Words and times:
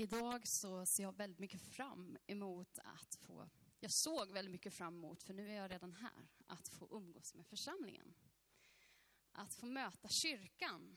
Idag 0.00 0.48
så 0.48 0.86
ser 0.86 1.02
jag 1.02 1.16
väldigt 1.16 1.38
mycket 1.38 1.60
fram 1.60 2.18
emot 2.26 2.78
att 2.84 3.14
få, 3.14 3.48
jag 3.80 3.90
såg 3.90 4.32
väldigt 4.32 4.52
mycket 4.52 4.74
fram 4.74 4.94
emot, 4.94 5.22
för 5.22 5.34
nu 5.34 5.50
är 5.50 5.54
jag 5.54 5.70
redan 5.70 5.92
här, 5.92 6.28
att 6.46 6.68
få 6.68 6.88
umgås 6.90 7.34
med 7.34 7.46
församlingen. 7.46 8.14
Att 9.32 9.54
få 9.54 9.66
möta 9.66 10.08
kyrkan. 10.08 10.96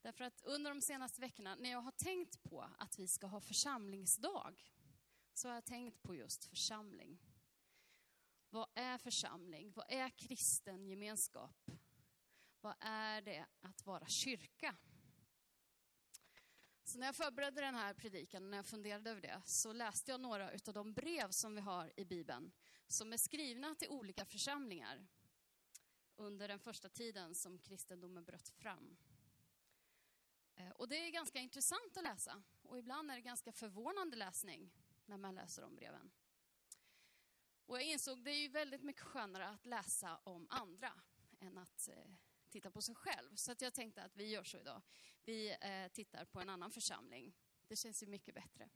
Därför 0.00 0.24
att 0.24 0.42
under 0.44 0.70
de 0.70 0.80
senaste 0.80 1.20
veckorna, 1.20 1.54
när 1.54 1.70
jag 1.70 1.80
har 1.80 1.92
tänkt 1.92 2.42
på 2.42 2.68
att 2.78 2.98
vi 2.98 3.08
ska 3.08 3.26
ha 3.26 3.40
församlingsdag, 3.40 4.62
så 5.32 5.48
har 5.48 5.54
jag 5.54 5.64
tänkt 5.64 6.02
på 6.02 6.14
just 6.14 6.44
församling. 6.44 7.18
Vad 8.50 8.68
är 8.74 8.98
församling? 8.98 9.72
Vad 9.72 9.86
är 9.88 10.10
kristen 10.10 10.86
gemenskap? 10.86 11.70
Vad 12.60 12.74
är 12.80 13.22
det 13.22 13.46
att 13.60 13.86
vara 13.86 14.06
kyrka? 14.06 14.76
Så 16.84 16.98
när 16.98 17.06
jag 17.06 17.16
förberedde 17.16 17.60
den 17.60 17.74
här 17.74 17.94
predikan, 17.94 18.50
när 18.50 18.58
jag 18.58 18.66
funderade 18.66 19.10
över 19.10 19.20
det, 19.20 19.42
så 19.44 19.72
läste 19.72 20.10
jag 20.10 20.20
några 20.20 20.50
av 20.66 20.74
de 20.74 20.92
brev 20.92 21.30
som 21.30 21.54
vi 21.54 21.60
har 21.60 21.92
i 21.96 22.04
Bibeln, 22.04 22.52
som 22.86 23.12
är 23.12 23.16
skrivna 23.16 23.74
till 23.74 23.88
olika 23.88 24.24
församlingar 24.24 25.06
under 26.16 26.48
den 26.48 26.58
första 26.58 26.88
tiden 26.88 27.34
som 27.34 27.58
kristendomen 27.58 28.24
bröt 28.24 28.48
fram. 28.48 28.96
Eh, 30.54 30.70
och 30.70 30.88
det 30.88 30.96
är 30.96 31.10
ganska 31.10 31.38
intressant 31.38 31.96
att 31.96 32.02
läsa, 32.02 32.42
och 32.62 32.78
ibland 32.78 33.10
är 33.10 33.14
det 33.14 33.20
ganska 33.20 33.52
förvånande 33.52 34.16
läsning 34.16 34.72
när 35.06 35.16
man 35.16 35.34
läser 35.34 35.62
de 35.62 35.76
breven. 35.76 36.10
Och 37.66 37.76
jag 37.76 37.84
insåg 37.84 38.18
att 38.18 38.24
det 38.24 38.30
är 38.30 38.42
ju 38.42 38.48
väldigt 38.48 38.82
mycket 38.82 39.02
skönare 39.02 39.48
att 39.48 39.66
läsa 39.66 40.16
om 40.24 40.46
andra 40.50 40.92
än 41.40 41.58
att 41.58 41.88
eh, 41.88 42.12
titta 42.52 42.70
på 42.70 42.82
sig 42.82 42.94
själv. 42.94 43.36
Så 43.36 43.52
att 43.52 43.60
jag 43.60 43.74
tänkte 43.74 44.02
att 44.02 44.16
vi 44.16 44.28
gör 44.28 44.44
så 44.44 44.58
idag. 44.58 44.82
Vi 45.24 45.56
eh, 45.60 45.88
tittar 45.92 46.24
på 46.24 46.40
en 46.40 46.48
annan 46.48 46.70
församling. 46.70 47.36
Det 47.68 47.76
känns 47.76 48.02
ju 48.02 48.06
mycket 48.06 48.34
bättre. 48.34 48.70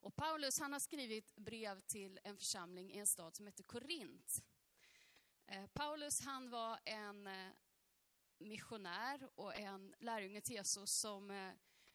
Och 0.00 0.16
Paulus 0.16 0.58
han 0.58 0.72
har 0.72 0.80
skrivit 0.80 1.36
brev 1.36 1.80
till 1.80 2.20
en 2.24 2.36
församling 2.36 2.92
i 2.92 2.98
en 2.98 3.06
stad 3.06 3.36
som 3.36 3.46
heter 3.46 3.64
Korint. 3.64 4.44
Eh, 5.46 5.66
Paulus 5.66 6.20
han 6.20 6.50
var 6.50 6.78
en 6.84 7.26
eh, 7.26 7.52
missionär 8.38 9.28
och 9.34 9.54
en 9.54 9.94
lärjunge 9.98 10.40
till 10.40 10.54
Jesus 10.54 10.90
som 10.90 11.30
eh, 11.30 11.52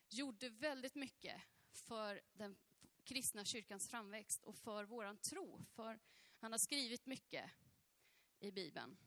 gjorde 0.09 0.49
väldigt 0.49 0.95
mycket 0.95 1.41
för 1.71 2.21
den 2.33 2.55
kristna 3.03 3.45
kyrkans 3.45 3.89
framväxt 3.89 4.43
och 4.43 4.55
för 4.55 4.83
våran 4.83 5.17
tro. 5.17 5.61
För 5.75 5.99
han 6.37 6.51
har 6.51 6.59
skrivit 6.59 7.05
mycket 7.05 7.51
i 8.39 8.51
Bibeln. 8.51 8.97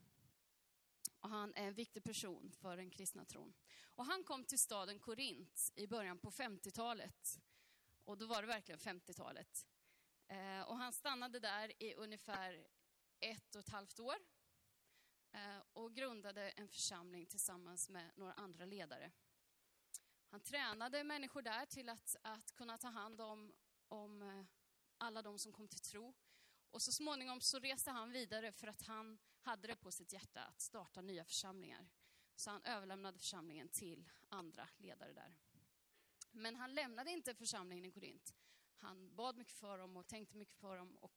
Och 1.19 1.29
han 1.29 1.53
är 1.55 1.67
en 1.67 1.73
viktig 1.73 2.03
person 2.03 2.51
för 2.51 2.77
den 2.77 2.89
kristna 2.89 3.25
tron. 3.25 3.53
Och 3.95 4.05
han 4.05 4.23
kom 4.23 4.45
till 4.45 4.59
staden 4.59 4.99
Korint 4.99 5.71
i 5.75 5.87
början 5.87 6.19
på 6.19 6.31
50-talet. 6.31 7.39
Och 8.03 8.17
då 8.17 8.25
var 8.25 8.41
det 8.41 8.47
verkligen 8.47 8.79
50-talet. 8.79 9.67
Eh, 10.27 10.61
och 10.61 10.77
han 10.77 10.93
stannade 10.93 11.39
där 11.39 11.83
i 11.83 11.93
ungefär 11.93 12.67
ett 13.19 13.55
och 13.55 13.59
ett 13.59 13.69
halvt 13.69 13.99
år. 13.99 14.15
Eh, 15.31 15.61
och 15.73 15.95
grundade 15.95 16.49
en 16.49 16.67
församling 16.67 17.25
tillsammans 17.25 17.89
med 17.89 18.11
några 18.15 18.33
andra 18.33 18.65
ledare. 18.65 19.11
Han 20.29 20.41
tränade 20.41 21.03
människor 21.03 21.41
där 21.41 21.65
till 21.65 21.89
att, 21.89 22.15
att 22.21 22.51
kunna 22.51 22.77
ta 22.77 22.87
hand 22.87 23.21
om, 23.21 23.53
om 23.87 24.21
eh, 24.21 24.45
alla 24.97 25.21
de 25.21 25.39
som 25.39 25.51
kom 25.51 25.67
till 25.67 25.79
tro. 25.79 26.13
Och 26.77 26.81
så 26.83 26.91
småningom 26.91 27.41
så 27.41 27.59
reste 27.59 27.91
han 27.91 28.11
vidare 28.11 28.51
för 28.51 28.67
att 28.67 28.81
han 28.81 29.17
hade 29.41 29.67
det 29.67 29.75
på 29.75 29.91
sitt 29.91 30.13
hjärta 30.13 30.41
att 30.41 30.61
starta 30.61 31.01
nya 31.01 31.25
församlingar. 31.25 31.87
Så 32.35 32.49
han 32.49 32.63
överlämnade 32.63 33.17
församlingen 33.17 33.69
till 33.69 34.09
andra 34.29 34.69
ledare 34.77 35.13
där. 35.13 35.35
Men 36.31 36.55
han 36.55 36.73
lämnade 36.73 37.11
inte 37.11 37.35
församlingen 37.35 37.85
i 37.85 37.91
Korint. 37.91 38.35
Han 38.75 39.15
bad 39.15 39.37
mycket 39.37 39.53
för 39.53 39.77
dem 39.77 39.97
och 39.97 40.07
tänkte 40.07 40.37
mycket 40.37 40.55
för 40.55 40.77
dem 40.77 40.97
och 40.97 41.13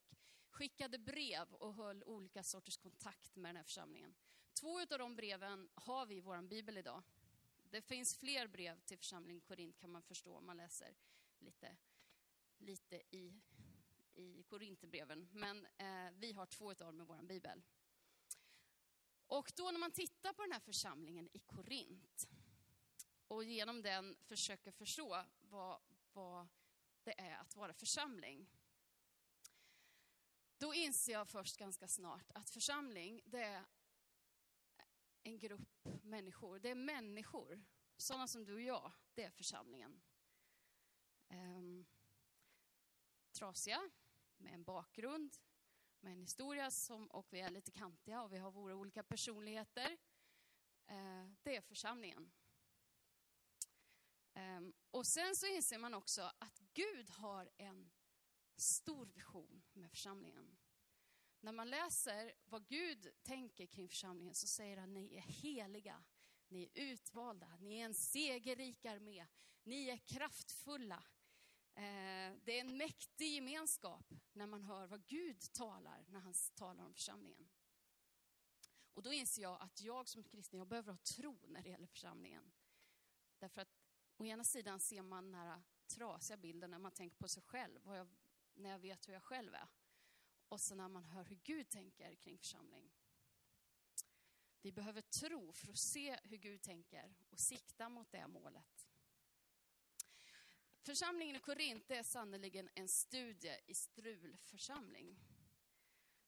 skickade 0.50 0.98
brev 0.98 1.55
och 1.55 1.74
höll 1.74 2.05
olika 2.05 2.42
sorters 2.42 2.77
kontakt 2.77 3.36
med 3.36 3.48
den 3.48 3.56
här 3.56 3.64
församlingen. 3.64 4.14
Två 4.61 4.80
av 4.80 4.98
de 4.98 5.17
breven 5.17 5.68
har 5.74 6.06
vi 6.06 6.17
i 6.17 6.20
vår 6.20 6.42
bibel 6.42 6.79
idag. 6.79 7.02
Det 7.70 7.83
finns 7.83 8.17
fler 8.17 8.46
brev 8.46 8.80
till 8.80 8.98
församlingen 8.98 9.40
Korint 9.40 9.79
kan 9.79 9.90
man 9.90 10.02
förstå 10.02 10.36
om 10.36 10.46
man 10.46 10.56
läser 10.56 10.96
lite, 11.39 11.77
lite 12.58 13.02
i, 13.17 13.40
i 14.20 14.42
Korinthierbreven. 14.42 15.29
Men 15.33 15.67
eh, 15.67 16.13
vi 16.19 16.33
har 16.33 16.47
två 16.47 16.70
av 16.70 16.77
dem 16.77 17.01
i 17.01 17.05
vår 17.05 17.23
bibel. 17.23 17.63
Och 19.27 19.53
då 19.57 19.70
när 19.70 19.79
man 19.79 19.92
tittar 19.92 20.33
på 20.33 20.42
den 20.42 20.53
här 20.53 20.61
församlingen 20.61 21.29
i 21.33 21.39
Korint 21.39 22.29
och 23.29 23.45
genom 23.45 23.83
den 23.83 24.17
försöker 24.20 24.70
förstå 24.70 25.25
vad, 25.41 25.80
vad 26.13 26.48
det 27.05 27.20
är 27.20 27.36
att 27.39 27.57
vara 27.57 27.73
församling. 27.73 28.51
Då 30.59 30.75
inser 30.75 31.13
jag 31.13 31.29
först 31.29 31.57
ganska 31.57 31.89
snart 31.89 32.30
att 32.35 32.51
församling, 32.51 33.23
det 33.25 33.42
är 33.42 33.64
en 35.23 35.39
grupp 35.39 35.85
människor. 36.03 36.59
Det 36.59 36.70
är 36.70 36.75
människor, 36.75 37.63
sådana 37.97 38.29
som 38.29 38.45
du 38.45 38.55
och 38.55 38.61
jag, 38.61 38.92
det 39.14 39.25
är 39.25 39.30
församlingen. 39.30 40.01
Um, 41.29 41.86
trasiga, 43.33 43.91
med 44.40 44.55
en 44.55 44.64
bakgrund, 44.64 45.36
med 46.01 46.12
en 46.12 46.20
historia 46.20 46.70
som, 46.70 47.06
och 47.06 47.27
vi 47.30 47.40
är 47.40 47.51
lite 47.51 47.70
kantiga 47.70 48.23
och 48.23 48.33
vi 48.33 48.39
har 48.39 48.51
våra 48.51 48.74
olika 48.74 49.02
personligheter. 49.02 49.98
Eh, 50.86 51.27
det 51.42 51.56
är 51.56 51.61
församlingen. 51.61 52.30
Eh, 54.34 54.61
och 54.90 55.06
sen 55.06 55.36
så 55.36 55.46
inser 55.46 55.79
man 55.79 55.95
också 55.95 56.33
att 56.39 56.58
Gud 56.73 57.11
har 57.11 57.50
en 57.56 57.90
stor 58.56 59.06
vision 59.06 59.62
med 59.73 59.90
församlingen. 59.90 60.56
När 61.40 61.52
man 61.52 61.70
läser 61.70 62.33
vad 62.45 62.68
Gud 62.68 63.08
tänker 63.23 63.67
kring 63.67 63.89
församlingen 63.89 64.34
så 64.34 64.46
säger 64.46 64.77
han 64.77 64.95
ni 64.95 65.14
är 65.14 65.20
heliga, 65.20 66.05
ni 66.48 66.62
är 66.62 66.83
utvalda, 66.83 67.56
ni 67.61 67.80
är 67.80 67.84
en 67.84 67.95
segerrik 67.95 68.84
armé, 68.84 69.27
ni 69.62 69.89
är 69.89 69.96
kraftfulla, 69.96 71.05
Eh, 71.80 72.33
det 72.45 72.57
är 72.57 72.61
en 72.61 72.77
mäktig 72.77 73.35
gemenskap 73.35 74.14
när 74.33 74.46
man 74.46 74.63
hör 74.63 74.86
vad 74.86 75.07
Gud 75.07 75.52
talar 75.52 76.05
när 76.08 76.20
han 76.20 76.35
talar 76.55 76.85
om 76.85 76.95
församlingen. 76.95 77.48
Och 78.95 79.02
då 79.02 79.13
inser 79.13 79.42
jag 79.42 79.63
att 79.63 79.80
jag 79.80 80.08
som 80.08 80.24
kristen, 80.24 80.58
jag 80.58 80.68
behöver 80.68 80.92
ha 80.92 80.98
tro 80.98 81.46
när 81.46 81.63
det 81.63 81.68
gäller 81.68 81.86
församlingen. 81.86 82.52
Därför 83.39 83.61
att 83.61 83.79
å 84.17 84.24
ena 84.24 84.45
sidan 84.45 84.80
ser 84.80 85.02
man 85.02 85.24
den 85.24 85.35
här 85.35 85.63
trasiga 85.86 86.36
bilden 86.36 86.70
när 86.70 86.79
man 86.79 86.92
tänker 86.92 87.17
på 87.17 87.29
sig 87.29 87.42
själv, 87.42 87.80
jag, 87.85 88.08
när 88.55 88.70
jag 88.70 88.79
vet 88.79 89.08
hur 89.08 89.12
jag 89.12 89.23
själv 89.23 89.55
är. 89.55 89.68
Och 90.48 90.61
sen 90.61 90.77
när 90.79 90.89
man 90.89 91.05
hör 91.05 91.24
hur 91.24 91.36
Gud 91.36 91.68
tänker 91.68 92.14
kring 92.14 92.39
församling. 92.39 92.91
Vi 94.62 94.73
behöver 94.73 95.01
tro 95.01 95.52
för 95.52 95.70
att 95.70 95.79
se 95.79 96.18
hur 96.24 96.36
Gud 96.36 96.62
tänker 96.62 97.14
och 97.30 97.41
sikta 97.41 97.89
mot 97.89 98.12
det 98.12 98.29
målet. 98.29 98.89
Församlingen 100.90 101.36
i 101.36 101.40
Korint 101.40 101.90
är 101.90 102.02
sannerligen 102.02 102.68
en 102.74 102.89
studie 102.89 103.56
i 103.67 103.74
strulförsamling. 103.74 105.18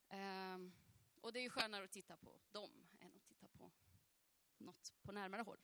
Ehm, 0.09 0.73
och 1.21 1.33
det 1.33 1.39
är 1.39 1.43
ju 1.43 1.51
skönare 1.51 1.85
att 1.85 1.93
titta 1.93 2.17
på 2.17 2.41
dem 2.51 2.89
än 3.01 3.17
att 3.17 3.25
titta 3.25 3.49
på 3.49 3.73
något 4.59 4.93
på 5.03 5.13
närmare 5.13 5.43
håll. 5.43 5.61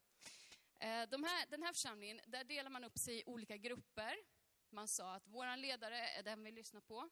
Ehm, 0.78 1.08
de 1.10 1.24
här, 1.24 1.46
den 1.46 1.62
här 1.62 1.72
församlingen, 1.72 2.20
där 2.26 2.44
delar 2.44 2.70
man 2.70 2.84
upp 2.84 2.98
sig 2.98 3.18
i 3.18 3.22
olika 3.26 3.56
grupper. 3.56 4.16
Man 4.70 4.88
sa 4.88 5.14
att 5.14 5.26
vår 5.26 5.56
ledare 5.56 5.98
är 5.98 6.22
den 6.22 6.44
vi 6.44 6.52
lyssnar 6.52 6.80
på. 6.80 7.10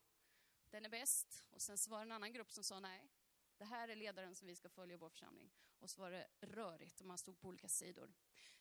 Den 0.71 0.85
är 0.85 0.89
bäst. 0.89 1.47
Och 1.51 1.63
sen 1.63 1.79
så 1.79 1.91
var 1.91 1.99
det 1.99 2.05
en 2.05 2.13
annan 2.13 2.33
grupp 2.33 2.53
som 2.53 2.65
sa 2.65 2.81
nej, 2.81 3.11
det 3.57 3.65
här 3.65 3.89
är 3.89 3.97
ledaren 3.97 4.35
som 4.35 4.49
vi 4.49 4.57
ska 4.57 4.69
följa 4.69 4.95
i 4.95 4.99
vår 4.99 5.11
församling. 5.11 5.51
Och 5.79 5.91
så 5.91 6.01
var 6.01 6.11
det 6.11 6.29
rörigt 6.41 7.01
och 7.01 7.07
man 7.07 7.19
stod 7.19 7.41
på 7.41 7.49
olika 7.49 7.69
sidor. 7.69 8.15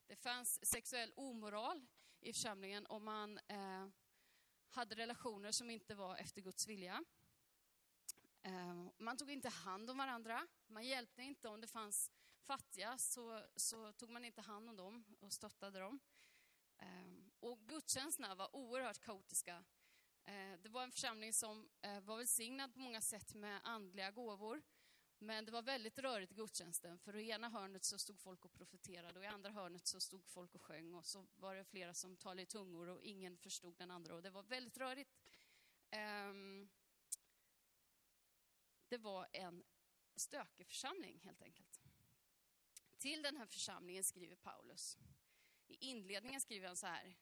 Det 0.07 0.15
fanns 0.15 0.65
sexuell 0.65 1.13
omoral 1.15 1.87
i 2.25 2.33
församlingen 2.33 2.85
om 2.85 3.05
man 3.05 3.39
eh, 3.47 3.87
hade 4.69 4.95
relationer 4.95 5.51
som 5.51 5.69
inte 5.69 5.95
var 5.95 6.17
efter 6.17 6.41
Guds 6.41 6.67
vilja. 6.67 7.03
Eh, 8.41 8.87
man 8.97 9.17
tog 9.17 9.31
inte 9.31 9.49
hand 9.49 9.89
om 9.89 9.97
varandra. 9.97 10.47
Man 10.67 10.83
hjälpte 10.83 11.21
inte 11.21 11.47
om 11.47 11.61
det 11.61 11.67
fanns 11.67 12.11
fattiga 12.39 12.97
så, 12.97 13.45
så 13.55 13.93
tog 13.93 14.09
man 14.09 14.25
inte 14.25 14.41
hand 14.41 14.69
om 14.69 14.75
dem 14.75 15.05
och 15.19 15.33
stöttade 15.33 15.79
dem. 15.79 15.99
Eh, 16.77 17.25
och 17.39 17.59
gudstjänsterna 17.67 18.35
var 18.35 18.55
oerhört 18.55 18.99
kaotiska. 18.99 19.63
Eh, 20.23 20.59
det 20.61 20.69
var 20.69 20.83
en 20.83 20.91
församling 20.91 21.33
som 21.33 21.69
eh, 21.81 21.99
var 21.99 22.17
välsignad 22.17 22.73
på 22.73 22.79
många 22.79 23.01
sätt 23.01 23.33
med 23.33 23.61
andliga 23.63 24.11
gåvor. 24.11 24.61
Men 25.25 25.45
det 25.45 25.51
var 25.51 25.61
väldigt 25.61 25.99
rörigt 25.99 26.31
i 26.31 26.35
gudstjänsten, 26.35 26.99
för 26.99 27.15
i 27.15 27.29
ena 27.29 27.49
hörnet 27.49 27.83
så 27.83 27.99
stod 27.99 28.19
folk 28.19 28.45
och 28.45 28.53
profeterade 28.53 29.19
och 29.19 29.25
i 29.25 29.27
andra 29.27 29.51
hörnet 29.51 29.87
så 29.87 29.99
stod 29.99 30.27
folk 30.27 30.55
och 30.55 30.61
sjöng 30.61 30.93
och 30.93 31.05
så 31.05 31.27
var 31.35 31.55
det 31.55 31.63
flera 31.63 31.93
som 31.93 32.17
talade 32.17 32.41
i 32.41 32.45
tungor 32.45 32.87
och 32.87 33.03
ingen 33.03 33.37
förstod 33.37 33.77
den 33.77 33.91
andra 33.91 34.15
och 34.15 34.21
det 34.21 34.29
var 34.29 34.43
väldigt 34.43 34.77
rörigt. 34.77 35.15
Um, 35.91 36.69
det 38.87 38.97
var 38.97 39.27
en 39.31 39.63
stökig 40.15 40.67
församling 40.67 41.19
helt 41.23 41.41
enkelt. 41.41 41.81
Till 42.97 43.21
den 43.21 43.37
här 43.37 43.45
församlingen 43.45 44.03
skriver 44.03 44.35
Paulus. 44.35 44.97
I 45.67 45.75
inledningen 45.75 46.41
skriver 46.41 46.67
han 46.67 46.77
så 46.77 46.87
här. 46.87 47.15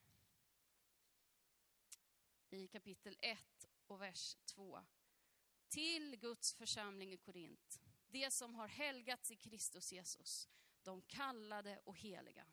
I 2.49 2.67
kapitel 2.67 3.17
1 3.21 3.39
och 3.87 4.01
vers 4.01 4.35
2. 4.45 4.79
Till 5.67 6.15
Guds 6.15 6.53
församling 6.53 7.13
i 7.13 7.17
Korint, 7.17 7.79
det 8.13 8.31
som 8.31 8.55
har 8.55 8.67
helgats 8.67 9.31
i 9.31 9.35
Kristus 9.35 9.91
Jesus, 9.91 10.49
de 10.83 11.01
kallade 11.01 11.79
och 11.83 11.97
heliga. 11.97 12.45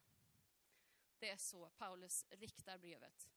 Det 1.18 1.30
är 1.30 1.36
så 1.36 1.70
Paulus 1.70 2.24
riktar 2.30 2.78
brevet. 2.78 3.30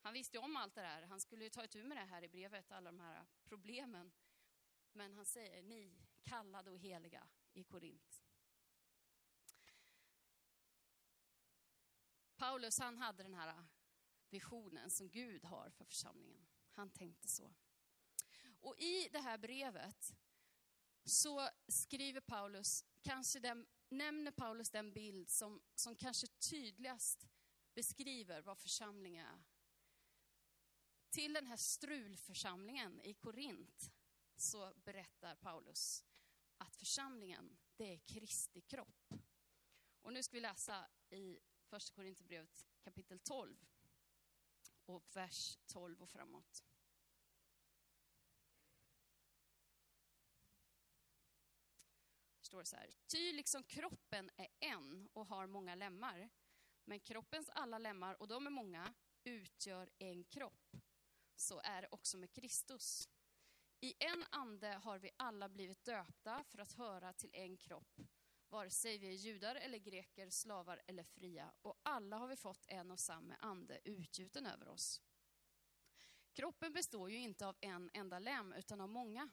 Han 0.00 0.12
visste 0.12 0.38
om 0.38 0.56
allt 0.56 0.74
det 0.74 0.80
här. 0.80 1.02
Han 1.02 1.20
skulle 1.20 1.44
ju 1.44 1.50
ta 1.50 1.64
itu 1.64 1.84
med 1.84 1.96
det 1.96 2.04
här 2.04 2.24
i 2.24 2.28
brevet, 2.28 2.72
alla 2.72 2.92
de 2.92 3.00
här 3.00 3.26
problemen. 3.44 4.12
Men 4.92 5.14
han 5.14 5.26
säger 5.26 5.62
ni, 5.62 5.96
kallade 6.22 6.70
och 6.70 6.78
heliga 6.78 7.28
i 7.52 7.64
Korint. 7.64 8.22
Paulus 12.36 12.78
han 12.78 12.98
hade 12.98 13.22
den 13.22 13.34
här 13.34 13.66
visionen 14.30 14.90
som 14.90 15.10
Gud 15.10 15.44
har 15.44 15.70
för 15.70 15.84
församlingen. 15.84 16.46
Han 16.70 16.90
tänkte 16.90 17.28
så. 17.28 17.54
Och 18.60 18.78
i 18.78 19.08
det 19.08 19.20
här 19.20 19.38
brevet 19.38 20.14
så 21.04 21.48
skriver 21.68 22.20
Paulus, 22.20 22.84
kanske 23.02 23.40
den, 23.40 23.66
nämner 23.88 24.32
Paulus 24.32 24.70
den 24.70 24.92
bild 24.92 25.30
som, 25.30 25.62
som 25.74 25.96
kanske 25.96 26.26
tydligast 26.26 27.26
beskriver 27.74 28.42
vad 28.42 28.58
församling 28.58 29.16
är. 29.16 29.44
Till 31.10 31.32
den 31.32 31.46
här 31.46 31.56
strulförsamlingen 31.56 33.00
i 33.00 33.14
Korint 33.14 33.92
så 34.36 34.74
berättar 34.84 35.36
Paulus 35.36 36.04
att 36.58 36.76
församlingen, 36.76 37.58
det 37.76 37.92
är 37.92 37.98
Kristi 37.98 38.60
kropp. 38.60 39.14
Och 40.02 40.12
nu 40.12 40.22
ska 40.22 40.36
vi 40.36 40.40
läsa 40.40 40.88
i 41.10 41.38
Första 41.66 41.94
Korinthierbrevet 41.94 42.66
kapitel 42.82 43.18
12 43.18 43.56
och 44.86 45.16
vers 45.16 45.58
12 45.66 46.02
och 46.02 46.10
framåt. 46.10 46.64
Står 52.44 52.58
det 52.58 52.66
så 52.66 52.76
här. 52.76 52.90
Ty 53.06 53.32
liksom 53.32 53.62
kroppen 53.62 54.30
är 54.36 54.48
en 54.60 55.08
och 55.12 55.26
har 55.26 55.46
många 55.46 55.74
lemmar, 55.74 56.30
men 56.84 57.00
kroppens 57.00 57.48
alla 57.48 57.78
lemmar, 57.78 58.22
och 58.22 58.28
de 58.28 58.46
är 58.46 58.50
många, 58.50 58.94
utgör 59.24 59.90
en 59.98 60.24
kropp. 60.24 60.76
Så 61.36 61.60
är 61.64 61.82
det 61.82 61.88
också 61.90 62.16
med 62.16 62.32
Kristus. 62.32 63.08
I 63.80 63.94
en 63.98 64.24
ande 64.30 64.68
har 64.68 64.98
vi 64.98 65.10
alla 65.16 65.48
blivit 65.48 65.84
döpta 65.84 66.44
för 66.44 66.58
att 66.58 66.72
höra 66.72 67.12
till 67.12 67.30
en 67.32 67.56
kropp, 67.56 68.00
vare 68.48 68.70
sig 68.70 68.98
vi 68.98 69.08
är 69.08 69.12
judar 69.12 69.54
eller 69.54 69.78
greker, 69.78 70.30
slavar 70.30 70.82
eller 70.86 71.04
fria, 71.04 71.52
och 71.62 71.80
alla 71.82 72.16
har 72.16 72.26
vi 72.26 72.36
fått 72.36 72.64
en 72.68 72.90
och 72.90 73.00
samma 73.00 73.34
ande 73.34 73.80
utgjuten 73.84 74.46
över 74.46 74.68
oss. 74.68 75.02
Kroppen 76.32 76.72
består 76.72 77.10
ju 77.10 77.18
inte 77.18 77.46
av 77.46 77.56
en 77.60 77.90
enda 77.92 78.18
lem, 78.18 78.52
utan 78.52 78.80
av 78.80 78.88
många. 78.88 79.30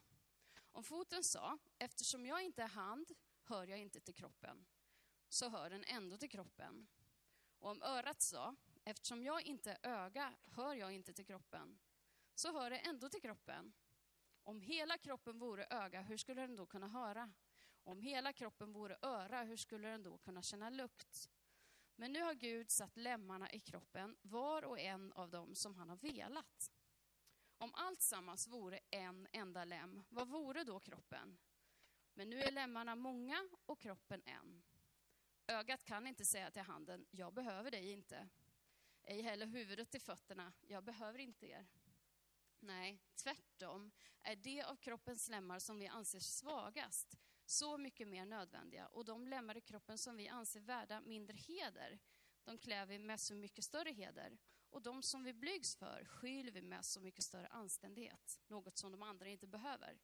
Om 0.72 0.84
foten 0.84 1.24
sa, 1.24 1.58
eftersom 1.78 2.26
jag 2.26 2.42
inte 2.42 2.62
är 2.62 2.68
hand, 2.68 3.12
hör 3.42 3.66
jag 3.66 3.78
inte 3.78 4.00
till 4.00 4.14
kroppen, 4.14 4.66
så 5.28 5.48
hör 5.48 5.70
den 5.70 5.84
ändå 5.84 6.16
till 6.16 6.30
kroppen. 6.30 6.86
Och 7.58 7.70
om 7.70 7.82
örat 7.82 8.22
sa, 8.22 8.56
eftersom 8.84 9.22
jag 9.22 9.42
inte 9.42 9.72
är 9.72 9.90
öga, 9.90 10.34
hör 10.44 10.74
jag 10.74 10.92
inte 10.92 11.12
till 11.12 11.26
kroppen, 11.26 11.78
så 12.34 12.52
hör 12.52 12.70
det 12.70 12.78
ändå 12.78 13.08
till 13.08 13.22
kroppen. 13.22 13.72
Om 14.42 14.60
hela 14.60 14.98
kroppen 14.98 15.38
vore 15.38 15.66
öga, 15.70 16.02
hur 16.02 16.16
skulle 16.16 16.40
den 16.40 16.56
då 16.56 16.66
kunna 16.66 16.88
höra? 16.88 17.32
Om 17.84 18.00
hela 18.00 18.32
kroppen 18.32 18.72
vore 18.72 18.98
öra, 19.02 19.42
hur 19.42 19.56
skulle 19.56 19.88
den 19.88 20.02
då 20.02 20.18
kunna 20.18 20.42
känna 20.42 20.70
lukt? 20.70 21.28
Men 21.96 22.12
nu 22.12 22.22
har 22.22 22.34
Gud 22.34 22.70
satt 22.70 22.96
lemmarna 22.96 23.50
i 23.50 23.60
kroppen, 23.60 24.16
var 24.22 24.64
och 24.64 24.78
en 24.78 25.12
av 25.12 25.30
dem 25.30 25.54
som 25.54 25.74
han 25.74 25.88
har 25.88 25.96
velat. 25.96 26.70
Om 27.62 27.74
allt 27.74 28.02
sammans 28.02 28.48
vore 28.48 28.80
en 28.90 29.28
enda 29.32 29.64
lem, 29.64 30.04
vad 30.08 30.28
vore 30.28 30.64
då 30.64 30.80
kroppen? 30.80 31.38
Men 32.14 32.30
nu 32.30 32.40
är 32.40 32.50
lemmarna 32.50 32.96
många 32.96 33.48
och 33.66 33.80
kroppen 33.80 34.22
en. 34.24 34.62
Ögat 35.46 35.84
kan 35.84 36.06
inte 36.06 36.24
säga 36.24 36.50
till 36.50 36.62
handen, 36.62 37.06
jag 37.10 37.34
behöver 37.34 37.70
dig 37.70 37.90
inte. 37.90 38.28
Ej 39.02 39.22
heller 39.22 39.46
huvudet 39.46 39.90
till 39.90 40.00
fötterna, 40.00 40.52
jag 40.60 40.84
behöver 40.84 41.18
inte 41.18 41.46
er. 41.46 41.66
Nej, 42.60 42.98
tvärtom 43.14 43.90
är 44.22 44.36
det 44.36 44.62
av 44.62 44.76
kroppens 44.76 45.28
lemmar 45.28 45.58
som 45.58 45.78
vi 45.78 45.86
anser 45.86 46.20
svagast 46.20 47.18
så 47.46 47.78
mycket 47.78 48.08
mer 48.08 48.24
nödvändiga 48.24 48.86
och 48.86 49.04
de 49.04 49.28
lemmar 49.28 49.56
i 49.56 49.60
kroppen 49.60 49.98
som 49.98 50.16
vi 50.16 50.28
anser 50.28 50.60
värda 50.60 51.00
mindre 51.00 51.36
heder, 51.36 51.98
de 52.44 52.58
klär 52.58 52.86
vi 52.86 52.98
med 52.98 53.20
så 53.20 53.34
mycket 53.34 53.64
större 53.64 53.90
heder 53.90 54.38
och 54.72 54.82
de 54.82 55.02
som 55.02 55.24
vi 55.24 55.32
blygs 55.32 55.76
för 55.76 56.04
skyller 56.04 56.52
vi 56.52 56.62
med 56.62 56.84
så 56.84 57.00
mycket 57.00 57.24
större 57.24 57.46
anständighet, 57.46 58.40
något 58.46 58.78
som 58.78 58.92
de 58.92 59.02
andra 59.02 59.28
inte 59.28 59.46
behöver. 59.46 59.98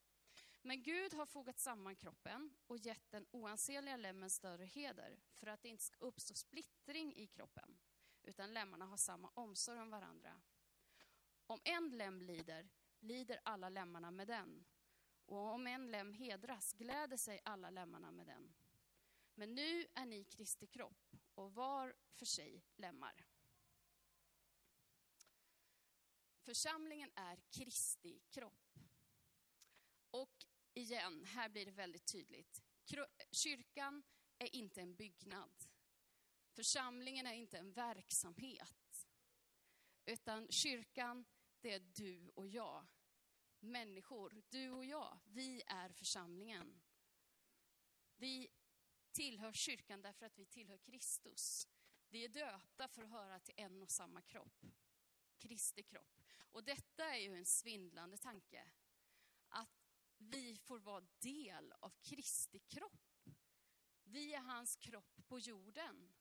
Men 0.62 0.82
Gud 0.82 1.14
har 1.14 1.26
fogat 1.26 1.58
samman 1.58 1.96
kroppen 1.96 2.56
och 2.66 2.78
gett 2.78 3.10
den 3.10 3.26
oansenliga 3.30 3.96
lemmen 3.96 4.30
större 4.30 4.64
heder 4.64 5.20
för 5.32 5.46
att 5.46 5.62
det 5.62 5.68
inte 5.68 5.84
ska 5.84 5.96
uppstå 5.98 6.34
splittring 6.34 7.16
i 7.16 7.26
kroppen, 7.26 7.78
utan 8.22 8.54
lemmarna 8.54 8.86
har 8.86 8.96
samma 8.96 9.30
omsorg 9.34 9.80
om 9.80 9.90
varandra. 9.90 10.40
Om 11.46 11.60
en 11.64 11.90
lem 11.90 12.22
lider, 12.22 12.68
lider 13.00 13.40
alla 13.44 13.68
lemmarna 13.68 14.10
med 14.10 14.28
den. 14.28 14.64
Och 15.26 15.52
om 15.54 15.66
en 15.66 15.90
lem 15.90 16.12
hedras, 16.12 16.72
gläder 16.72 17.16
sig 17.16 17.40
alla 17.44 17.70
lemmarna 17.70 18.10
med 18.10 18.26
den. 18.26 18.54
Men 19.34 19.54
nu 19.54 19.86
är 19.94 20.06
ni 20.06 20.24
Kristi 20.24 20.66
kropp 20.66 21.16
och 21.34 21.54
var 21.54 21.94
för 22.12 22.26
sig 22.26 22.64
lemmar. 22.76 23.24
Församlingen 26.48 27.10
är 27.14 27.40
Kristi 27.50 28.20
kropp. 28.30 28.78
Och 30.10 30.46
igen, 30.74 31.24
här 31.24 31.48
blir 31.48 31.66
det 31.66 31.72
väldigt 31.72 32.06
tydligt. 32.12 32.62
Kyrkan 33.30 34.02
är 34.38 34.54
inte 34.56 34.80
en 34.80 34.94
byggnad. 34.94 35.52
Församlingen 36.52 37.26
är 37.26 37.34
inte 37.34 37.58
en 37.58 37.72
verksamhet. 37.72 39.06
Utan 40.06 40.48
kyrkan, 40.50 41.24
det 41.60 41.72
är 41.72 41.80
du 41.80 42.28
och 42.28 42.48
jag. 42.48 42.86
Människor, 43.60 44.42
du 44.48 44.70
och 44.70 44.84
jag, 44.84 45.18
vi 45.24 45.62
är 45.66 45.92
församlingen. 45.92 46.80
Vi 48.16 48.48
tillhör 49.12 49.52
kyrkan 49.52 50.02
därför 50.02 50.26
att 50.26 50.38
vi 50.38 50.46
tillhör 50.46 50.78
Kristus. 50.78 51.68
Vi 52.08 52.24
är 52.24 52.28
döpta 52.28 52.88
för 52.88 53.02
att 53.02 53.10
höra 53.10 53.40
till 53.40 53.54
en 53.56 53.82
och 53.82 53.90
samma 53.90 54.22
kropp. 54.22 54.64
Kristi 55.38 55.82
kropp. 55.82 56.27
Och 56.52 56.64
detta 56.64 57.04
är 57.04 57.18
ju 57.18 57.36
en 57.36 57.46
svindlande 57.46 58.18
tanke. 58.18 58.70
Att 59.48 59.88
vi 60.18 60.56
får 60.56 60.78
vara 60.78 61.06
del 61.18 61.72
av 61.72 61.92
Kristi 62.00 62.58
kropp. 62.58 63.28
Vi 64.02 64.34
är 64.34 64.40
hans 64.40 64.76
kropp 64.76 65.26
på 65.26 65.38
jorden. 65.38 66.14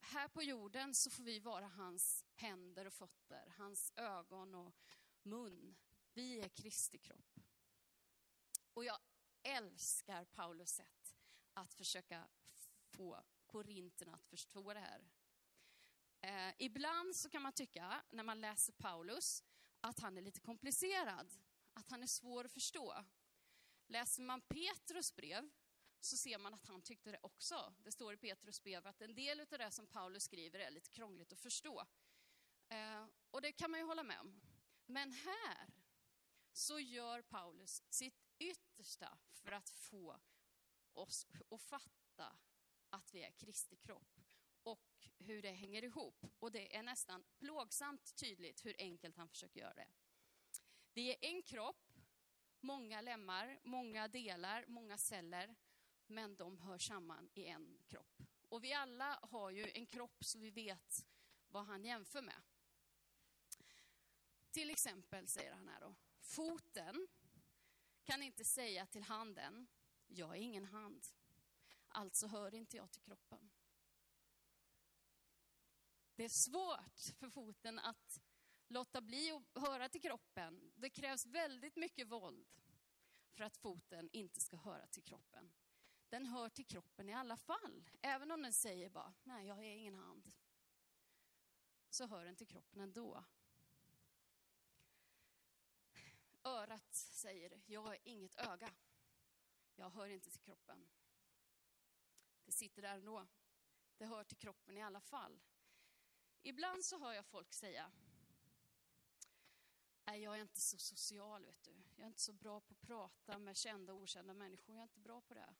Här 0.00 0.28
på 0.28 0.42
jorden 0.42 0.94
så 0.94 1.10
får 1.10 1.22
vi 1.22 1.38
vara 1.38 1.66
hans 1.66 2.24
händer 2.34 2.86
och 2.86 2.92
fötter, 2.92 3.52
hans 3.56 3.92
ögon 3.96 4.54
och 4.54 4.74
mun. 5.22 5.76
Vi 6.12 6.40
är 6.40 6.48
Kristi 6.48 6.98
kropp. 6.98 7.40
Och 8.72 8.84
jag 8.84 8.98
älskar 9.42 10.24
Paulus 10.24 10.70
sätt 10.70 11.16
att 11.52 11.74
försöka 11.74 12.28
få 12.90 13.24
korinterna 13.46 14.14
att 14.14 14.26
förstå 14.26 14.74
det 14.74 14.80
här. 14.80 15.10
Eh, 16.22 16.54
ibland 16.58 17.16
så 17.16 17.28
kan 17.28 17.42
man 17.42 17.52
tycka, 17.52 18.02
när 18.10 18.22
man 18.22 18.40
läser 18.40 18.72
Paulus, 18.72 19.44
att 19.80 20.00
han 20.00 20.18
är 20.18 20.22
lite 20.22 20.40
komplicerad, 20.40 21.32
att 21.72 21.88
han 21.88 22.02
är 22.02 22.06
svår 22.06 22.44
att 22.44 22.52
förstå. 22.52 23.04
Läser 23.86 24.22
man 24.22 24.40
Petrus 24.40 25.14
brev 25.16 25.50
så 26.00 26.16
ser 26.16 26.38
man 26.38 26.54
att 26.54 26.66
han 26.66 26.82
tyckte 26.82 27.10
det 27.10 27.18
också. 27.22 27.74
Det 27.84 27.92
står 27.92 28.14
i 28.14 28.16
Petrus 28.16 28.62
brev 28.62 28.86
att 28.86 29.02
en 29.02 29.14
del 29.14 29.40
av 29.40 29.46
det 29.46 29.70
som 29.70 29.86
Paulus 29.86 30.24
skriver 30.24 30.58
är 30.58 30.70
lite 30.70 30.90
krångligt 30.90 31.32
att 31.32 31.40
förstå. 31.40 31.86
Eh, 32.68 33.06
och 33.30 33.42
det 33.42 33.52
kan 33.52 33.70
man 33.70 33.80
ju 33.80 33.86
hålla 33.86 34.02
med 34.02 34.20
om. 34.20 34.40
Men 34.86 35.12
här 35.12 35.74
så 36.52 36.80
gör 36.80 37.22
Paulus 37.22 37.82
sitt 37.88 38.22
yttersta 38.38 39.18
för 39.30 39.52
att 39.52 39.70
få 39.70 40.20
oss 40.92 41.26
att 41.50 41.62
fatta 41.62 42.36
att 42.90 43.14
vi 43.14 43.22
är 43.22 43.30
Kristi 43.30 43.76
kropp 43.76 44.21
och 44.62 45.08
hur 45.18 45.42
det 45.42 45.50
hänger 45.50 45.84
ihop. 45.84 46.26
Och 46.38 46.52
det 46.52 46.76
är 46.76 46.82
nästan 46.82 47.24
plågsamt 47.38 48.16
tydligt 48.16 48.64
hur 48.64 48.74
enkelt 48.78 49.16
han 49.16 49.28
försöker 49.28 49.60
göra 49.60 49.74
det. 49.74 49.88
Vi 50.92 51.10
är 51.10 51.16
en 51.20 51.42
kropp, 51.42 51.92
många 52.60 53.00
lemmar, 53.00 53.60
många 53.62 54.08
delar, 54.08 54.64
många 54.66 54.98
celler, 54.98 55.54
men 56.06 56.36
de 56.36 56.58
hör 56.58 56.78
samman 56.78 57.30
i 57.34 57.46
en 57.46 57.78
kropp. 57.86 58.22
Och 58.48 58.64
vi 58.64 58.72
alla 58.72 59.18
har 59.22 59.50
ju 59.50 59.70
en 59.74 59.86
kropp 59.86 60.24
så 60.24 60.38
vi 60.38 60.50
vet 60.50 61.06
vad 61.48 61.64
han 61.64 61.84
jämför 61.84 62.22
med. 62.22 62.42
Till 64.50 64.70
exempel, 64.70 65.28
säger 65.28 65.52
han 65.52 65.68
här 65.68 65.80
då, 65.80 65.94
foten 66.20 67.08
kan 68.04 68.22
inte 68.22 68.44
säga 68.44 68.86
till 68.86 69.02
handen, 69.02 69.68
jag 70.06 70.30
är 70.30 70.40
ingen 70.40 70.64
hand, 70.64 71.06
alltså 71.88 72.26
hör 72.26 72.54
inte 72.54 72.76
jag 72.76 72.90
till 72.90 73.02
kroppen. 73.02 73.50
Det 76.22 76.26
är 76.26 76.28
svårt 76.28 77.18
för 77.18 77.28
foten 77.28 77.78
att 77.78 78.20
låta 78.68 79.00
bli 79.00 79.30
att 79.30 79.62
höra 79.62 79.88
till 79.88 80.00
kroppen. 80.00 80.72
Det 80.76 80.90
krävs 80.90 81.26
väldigt 81.26 81.76
mycket 81.76 82.08
våld 82.08 82.48
för 83.32 83.44
att 83.44 83.56
foten 83.56 84.08
inte 84.12 84.40
ska 84.40 84.56
höra 84.56 84.86
till 84.86 85.02
kroppen. 85.02 85.52
Den 86.08 86.26
hör 86.26 86.48
till 86.48 86.66
kroppen 86.66 87.08
i 87.08 87.14
alla 87.14 87.36
fall. 87.36 87.88
Även 88.02 88.30
om 88.30 88.42
den 88.42 88.52
säger 88.52 88.90
bara, 88.90 89.14
nej 89.22 89.46
jag 89.46 89.54
har 89.54 89.62
ingen 89.62 89.94
hand. 89.94 90.32
Så 91.90 92.06
hör 92.06 92.24
den 92.24 92.36
till 92.36 92.48
kroppen 92.48 92.80
ändå. 92.80 93.24
Örat 96.44 96.94
säger, 96.94 97.62
jag 97.66 97.82
har 97.82 97.98
inget 98.04 98.34
öga. 98.34 98.74
Jag 99.76 99.90
hör 99.90 100.08
inte 100.08 100.30
till 100.30 100.40
kroppen. 100.40 100.88
Det 102.44 102.52
sitter 102.52 102.82
där 102.82 102.94
ändå. 102.94 103.26
Det 103.98 104.06
hör 104.06 104.24
till 104.24 104.38
kroppen 104.38 104.76
i 104.76 104.82
alla 104.82 105.00
fall. 105.00 105.40
Ibland 106.42 106.84
så 106.84 106.98
hör 106.98 107.12
jag 107.12 107.26
folk 107.26 107.52
säga, 107.52 107.92
nej 110.04 110.22
jag 110.22 110.36
är 110.36 110.42
inte 110.42 110.60
så 110.60 110.78
social 110.78 111.46
vet 111.46 111.62
du. 111.62 111.82
Jag 111.96 112.02
är 112.04 112.08
inte 112.08 112.22
så 112.22 112.32
bra 112.32 112.60
på 112.60 112.74
att 112.74 112.80
prata 112.80 113.38
med 113.38 113.56
kända 113.56 113.92
och 113.92 114.02
okända 114.02 114.34
människor. 114.34 114.74
Jag 114.74 114.80
är 114.80 114.82
inte 114.82 115.00
bra 115.00 115.20
på 115.20 115.34
det. 115.34 115.54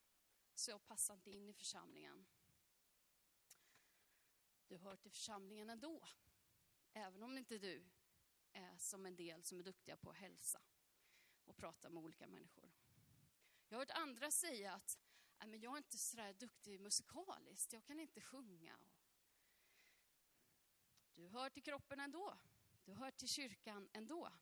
Så 0.55 0.71
jag 0.71 0.85
passar 0.85 1.15
inte 1.15 1.31
in 1.31 1.49
i 1.49 1.53
församlingen. 1.53 2.27
Du 4.69 4.77
hör 4.77 4.97
till 4.97 5.11
församlingen 5.11 5.71
ändå. 5.71 6.09
Även 6.93 7.23
om 7.23 7.39
inte 7.39 7.59
du 7.59 7.85
är 8.53 8.79
som 8.79 9.07
en 9.07 9.17
del 9.17 9.45
som 9.45 9.59
är 9.59 9.63
duktiga 9.63 9.97
på 9.97 10.11
att 10.11 10.17
hälsa 10.17 10.63
och 11.45 11.57
prata 11.57 11.89
med 11.89 12.03
olika 12.03 12.27
människor. 12.27 12.73
Jag 13.69 13.77
har 13.77 13.81
hört 13.81 13.97
andra 13.97 14.31
säga 14.31 14.75
att 14.75 14.99
Nej, 15.39 15.49
men 15.49 15.61
jag 15.61 15.73
är 15.73 15.77
inte 15.77 15.99
så 15.99 16.17
där 16.17 16.33
duktig 16.33 16.81
musikaliskt, 16.81 17.73
jag 17.73 17.85
kan 17.85 18.01
inte 18.01 18.21
sjunga. 18.21 18.79
Du 21.23 21.29
hör 21.29 21.51
till 21.51 21.63
kroppen 21.63 22.01
ändå. 22.01 22.39
Du 22.85 22.93
hör 22.93 23.11
till 23.11 23.29
kyrkan 23.29 23.89
ändå. 23.93 24.33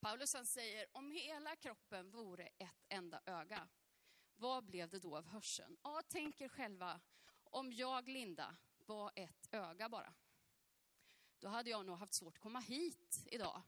Paulus 0.00 0.34
han 0.34 0.46
säger, 0.46 0.86
om 0.92 1.10
hela 1.10 1.56
kroppen 1.56 2.10
vore 2.10 2.46
ett 2.46 2.84
enda 2.88 3.20
öga, 3.26 3.68
vad 4.36 4.64
blev 4.64 4.88
det 4.88 4.98
då 4.98 5.16
av 5.16 5.26
hörseln? 5.26 5.76
Ja, 5.82 6.02
tänk 6.08 6.40
er 6.40 6.48
själva, 6.48 7.00
om 7.44 7.72
jag, 7.72 8.08
Linda, 8.08 8.56
var 8.78 9.12
ett 9.16 9.48
öga 9.50 9.88
bara. 9.88 10.14
Då 11.38 11.48
hade 11.48 11.70
jag 11.70 11.86
nog 11.86 11.98
haft 11.98 12.14
svårt 12.14 12.36
att 12.36 12.42
komma 12.42 12.60
hit 12.60 13.24
idag. 13.26 13.62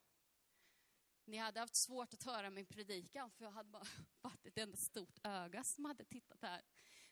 Ni 1.25 1.37
hade 1.37 1.61
haft 1.61 1.77
svårt 1.77 2.15
att 2.15 2.23
höra 2.23 2.50
min 2.50 2.67
predikan, 2.67 3.31
för 3.31 3.45
jag 3.45 3.53
hade 3.53 3.69
bara 3.69 3.87
varit 4.21 4.47
ett 4.47 4.59
enda 4.59 4.77
stort 4.77 5.19
öga 5.23 5.65
som 5.65 5.85
hade 5.85 6.05
tittat 6.05 6.43
här. 6.43 6.62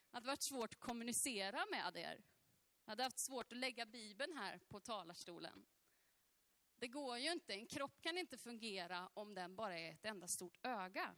Det 0.09 0.17
hade 0.17 0.27
varit 0.27 0.41
svårt 0.41 0.73
att 0.73 0.79
kommunicera 0.79 1.65
med 1.71 1.97
er. 1.97 2.23
Jag 2.89 2.91
hade 2.91 3.03
haft 3.03 3.19
svårt 3.19 3.51
att 3.51 3.57
lägga 3.57 3.85
Bibeln 3.85 4.37
här 4.37 4.59
på 4.67 4.79
talarstolen. 4.79 5.65
Det 6.79 6.87
går 6.87 7.17
ju 7.17 7.31
inte, 7.31 7.53
en 7.53 7.67
kropp 7.67 8.01
kan 8.01 8.17
inte 8.17 8.37
fungera 8.37 9.09
om 9.13 9.33
den 9.33 9.55
bara 9.55 9.79
är 9.79 9.91
ett 9.91 10.05
enda 10.05 10.27
stort 10.27 10.57
öga. 10.65 11.15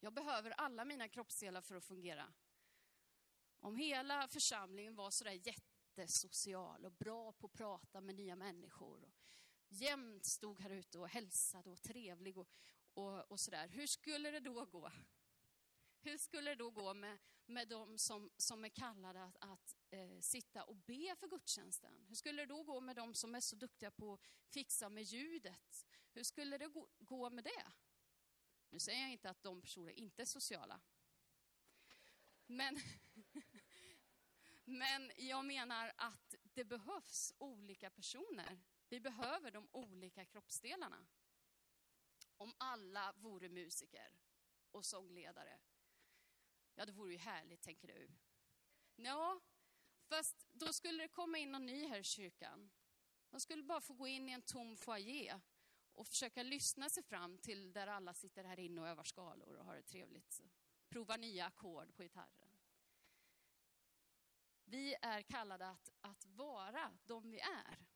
Jag 0.00 0.12
behöver 0.12 0.50
alla 0.50 0.84
mina 0.84 1.08
kroppsdelar 1.08 1.60
för 1.60 1.76
att 1.76 1.84
fungera. 1.84 2.32
Om 3.60 3.76
hela 3.76 4.28
församlingen 4.28 4.94
var 4.94 5.10
sådär 5.10 5.40
jättesocial 5.44 6.84
och 6.84 6.92
bra 6.92 7.32
på 7.32 7.46
att 7.46 7.52
prata 7.52 8.00
med 8.00 8.14
nya 8.14 8.36
människor, 8.36 9.04
och 9.04 9.12
jämt 9.68 10.24
stod 10.24 10.60
här 10.60 10.70
ute 10.70 10.98
och 10.98 11.08
hälsade 11.08 11.70
och 11.70 11.82
trevlig 11.82 12.38
och, 12.38 12.48
och, 12.94 13.30
och 13.30 13.40
sådär, 13.40 13.68
hur 13.68 13.86
skulle 13.86 14.30
det 14.30 14.40
då 14.40 14.64
gå? 14.64 14.90
Hur 16.02 16.18
skulle 16.18 16.50
det 16.50 16.54
då 16.54 16.70
gå 16.70 16.94
med, 16.94 17.18
med 17.46 17.68
de 17.68 17.98
som, 17.98 18.30
som 18.36 18.64
är 18.64 18.68
kallade 18.68 19.24
att, 19.24 19.36
att 19.40 19.76
eh, 19.90 20.20
sitta 20.20 20.64
och 20.64 20.76
be 20.76 21.16
för 21.16 21.28
gudstjänsten? 21.28 22.04
Hur 22.08 22.14
skulle 22.14 22.42
det 22.42 22.46
då 22.46 22.62
gå 22.62 22.80
med 22.80 22.96
de 22.96 23.14
som 23.14 23.34
är 23.34 23.40
så 23.40 23.56
duktiga 23.56 23.90
på 23.90 24.12
att 24.12 24.20
fixa 24.48 24.88
med 24.88 25.02
ljudet? 25.02 25.86
Hur 26.12 26.22
skulle 26.22 26.58
det 26.58 26.66
gå, 26.66 26.88
gå 26.98 27.30
med 27.30 27.44
det? 27.44 27.72
Nu 28.70 28.78
säger 28.78 29.00
jag 29.00 29.12
inte 29.12 29.30
att 29.30 29.42
de 29.42 29.60
personerna 29.60 29.92
inte 29.92 30.22
är 30.22 30.26
sociala. 30.26 30.80
Men, 32.46 32.80
men 34.64 35.12
jag 35.16 35.44
menar 35.44 35.92
att 35.96 36.34
det 36.42 36.64
behövs 36.64 37.32
olika 37.38 37.90
personer. 37.90 38.60
Vi 38.88 39.00
behöver 39.00 39.50
de 39.50 39.68
olika 39.72 40.24
kroppsdelarna. 40.24 41.06
Om 42.36 42.54
alla 42.58 43.12
vore 43.16 43.48
musiker 43.48 44.14
och 44.70 44.84
sångledare 44.84 45.60
Ja, 46.80 46.86
det 46.86 46.92
vore 46.92 47.12
ju 47.12 47.18
härligt, 47.18 47.62
tänker 47.62 47.88
du. 47.88 48.10
Ja, 48.96 49.40
fast 50.08 50.46
då 50.52 50.72
skulle 50.72 51.02
det 51.02 51.08
komma 51.08 51.38
in 51.38 51.52
någon 51.52 51.66
ny 51.66 51.86
här 51.86 51.98
i 51.98 52.04
kyrkan. 52.04 52.70
De 53.30 53.40
skulle 53.40 53.62
bara 53.62 53.80
få 53.80 53.94
gå 53.94 54.06
in 54.06 54.28
i 54.28 54.32
en 54.32 54.42
tom 54.42 54.76
foyer 54.76 55.40
och 55.92 56.06
försöka 56.06 56.42
lyssna 56.42 56.90
sig 56.90 57.02
fram 57.02 57.38
till 57.38 57.72
där 57.72 57.86
alla 57.86 58.14
sitter 58.14 58.44
här 58.44 58.60
inne 58.60 58.80
och 58.80 58.88
övar 58.88 59.04
skalor 59.04 59.56
och 59.56 59.64
har 59.64 59.76
det 59.76 59.82
trevligt. 59.82 60.42
Prova 60.88 61.16
nya 61.16 61.46
ackord 61.46 61.94
på 61.96 62.02
gitarren. 62.02 62.58
Vi 64.64 64.96
är 65.02 65.22
kallade 65.22 65.68
att, 65.68 65.90
att 66.00 66.26
vara 66.26 66.98
de 67.04 67.30
vi 67.30 67.40
är. 67.40 67.86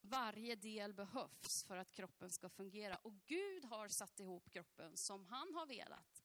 Varje 0.00 0.56
del 0.56 0.94
behövs 0.94 1.64
för 1.64 1.76
att 1.76 1.92
kroppen 1.92 2.30
ska 2.30 2.48
fungera 2.48 2.96
och 2.96 3.14
Gud 3.26 3.64
har 3.64 3.88
satt 3.88 4.20
ihop 4.20 4.50
kroppen 4.50 4.96
som 4.96 5.26
han 5.26 5.54
har 5.54 5.66
velat. 5.66 6.21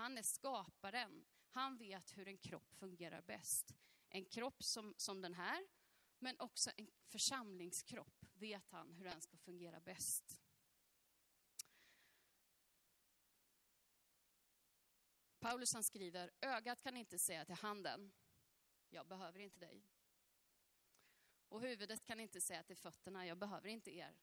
Han 0.00 0.18
är 0.18 0.22
skaparen. 0.22 1.26
Han 1.50 1.78
vet 1.78 2.18
hur 2.18 2.28
en 2.28 2.38
kropp 2.38 2.74
fungerar 2.74 3.22
bäst. 3.22 3.74
En 4.08 4.24
kropp 4.24 4.62
som, 4.62 4.94
som 4.96 5.20
den 5.20 5.34
här, 5.34 5.68
men 6.18 6.40
också 6.40 6.70
en 6.76 6.90
församlingskropp 7.06 8.24
vet 8.34 8.68
han 8.68 8.92
hur 8.92 9.04
den 9.04 9.20
ska 9.20 9.36
fungera 9.36 9.80
bäst. 9.80 10.40
Paulus 15.38 15.74
han 15.74 15.84
skriver, 15.84 16.30
ögat 16.40 16.82
kan 16.82 16.96
inte 16.96 17.18
säga 17.18 17.44
till 17.44 17.54
handen, 17.54 18.12
jag 18.88 19.06
behöver 19.06 19.38
inte 19.38 19.58
dig. 19.58 19.86
Och 21.48 21.60
huvudet 21.60 22.04
kan 22.04 22.20
inte 22.20 22.40
säga 22.40 22.62
till 22.62 22.76
fötterna, 22.76 23.26
jag 23.26 23.38
behöver 23.38 23.68
inte 23.68 23.96
er. 23.96 24.18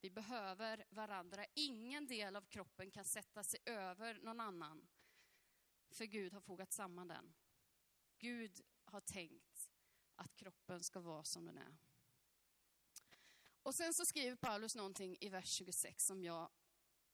Vi 0.00 0.10
behöver 0.10 0.84
varandra. 0.90 1.46
Ingen 1.54 2.06
del 2.06 2.36
av 2.36 2.42
kroppen 2.42 2.90
kan 2.90 3.04
sätta 3.04 3.44
sig 3.44 3.60
över 3.64 4.14
någon 4.14 4.40
annan. 4.40 4.88
För 5.90 6.04
Gud 6.04 6.32
har 6.32 6.40
fogat 6.40 6.72
samman 6.72 7.08
den. 7.08 7.34
Gud 8.18 8.60
har 8.84 9.00
tänkt 9.00 9.72
att 10.14 10.34
kroppen 10.34 10.84
ska 10.84 11.00
vara 11.00 11.24
som 11.24 11.46
den 11.46 11.58
är. 11.58 11.76
Och 13.62 13.74
sen 13.74 13.94
så 13.94 14.06
skriver 14.06 14.36
Paulus 14.36 14.76
någonting 14.76 15.16
i 15.20 15.28
vers 15.28 15.48
26 15.48 16.06
som 16.06 16.22
jag 16.22 16.50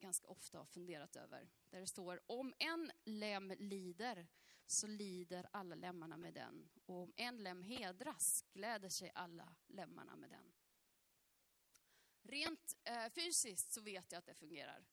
ganska 0.01 0.29
ofta 0.29 0.59
har 0.59 0.65
funderat 0.65 1.17
över. 1.17 1.51
Där 1.71 1.81
det 1.81 1.87
står, 1.87 2.21
om 2.27 2.55
en 2.59 2.93
lem 3.05 3.53
lider 3.59 4.29
så 4.67 4.87
lider 4.87 5.49
alla 5.53 5.75
lemmarna 5.75 6.17
med 6.17 6.35
den. 6.35 6.69
Och 6.85 7.03
om 7.03 7.13
en 7.17 7.37
lem 7.37 7.63
hedras 7.63 8.45
gläder 8.53 8.89
sig 8.89 9.13
alla 9.15 9.57
lemmarna 9.67 10.17
med 10.17 10.31
den. 10.31 10.53
Rent 12.23 12.77
eh, 12.85 13.09
fysiskt 13.09 13.73
så 13.73 13.81
vet 13.81 14.13
jag 14.13 14.19
att 14.19 14.27
det 14.27 14.35
fungerar. 14.35 14.87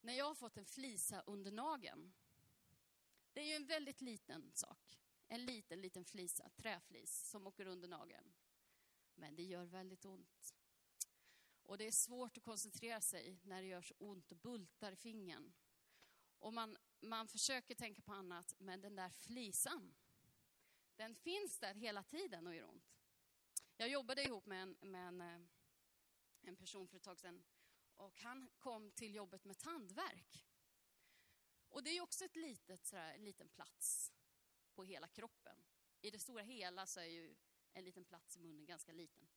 När 0.00 0.12
jag 0.12 0.24
har 0.24 0.34
fått 0.34 0.56
en 0.56 0.66
flisa 0.66 1.22
under 1.26 1.50
nageln. 1.50 2.12
Det 3.32 3.40
är 3.40 3.46
ju 3.46 3.54
en 3.54 3.66
väldigt 3.66 4.00
liten 4.00 4.50
sak. 4.54 4.98
En 5.28 5.44
liten, 5.44 5.80
liten 5.80 6.04
flisa, 6.04 6.48
träflis, 6.56 7.30
som 7.30 7.46
åker 7.46 7.66
under 7.66 7.88
nageln. 7.88 8.34
Men 9.14 9.36
det 9.36 9.42
gör 9.42 9.64
väldigt 9.64 10.04
ont. 10.04 10.54
Och 11.62 11.78
det 11.78 11.86
är 11.86 11.92
svårt 11.92 12.36
att 12.36 12.42
koncentrera 12.42 13.00
sig 13.00 13.38
när 13.42 13.62
det 13.62 13.68
gör 13.68 13.82
så 13.82 13.94
ont 13.98 14.32
och 14.32 14.38
bultar 14.38 14.92
i 14.92 14.96
fingern. 14.96 15.52
Och 16.38 16.54
man, 16.54 16.76
man 17.00 17.28
försöker 17.28 17.74
tänka 17.74 18.02
på 18.02 18.12
annat, 18.12 18.54
men 18.58 18.80
den 18.80 18.96
där 18.96 19.10
flisan, 19.10 19.94
den 20.96 21.14
finns 21.14 21.58
där 21.58 21.74
hela 21.74 22.02
tiden 22.02 22.46
och 22.46 22.54
gör 22.54 22.70
ont. 22.70 22.98
Jag 23.76 23.88
jobbade 23.88 24.22
ihop 24.22 24.46
med 24.46 24.62
en, 24.62 24.76
med 24.80 25.08
en 25.08 25.20
eh, 25.20 25.40
en 26.48 26.56
person 26.56 26.88
för 26.88 26.96
ett 26.96 27.02
tag 27.02 27.18
sedan. 27.18 27.44
Och 27.96 28.20
han 28.20 28.48
kom 28.58 28.90
till 28.90 29.14
jobbet 29.14 29.44
med 29.44 29.58
tandvärk. 29.58 30.46
Och 31.68 31.82
det 31.82 31.90
är 31.90 32.00
också 32.00 32.24
ett 32.24 32.36
litet, 32.36 32.86
sådär, 32.86 33.14
en 33.14 33.24
liten 33.24 33.48
plats 33.48 34.12
på 34.74 34.84
hela 34.84 35.08
kroppen. 35.08 35.64
I 36.00 36.10
det 36.10 36.18
stora 36.18 36.42
hela 36.42 36.86
så 36.86 37.00
är 37.00 37.04
ju 37.04 37.36
en 37.72 37.84
liten 37.84 38.04
plats 38.04 38.36
i 38.36 38.40
munnen 38.40 38.66
ganska 38.66 38.92
liten. 38.92 39.28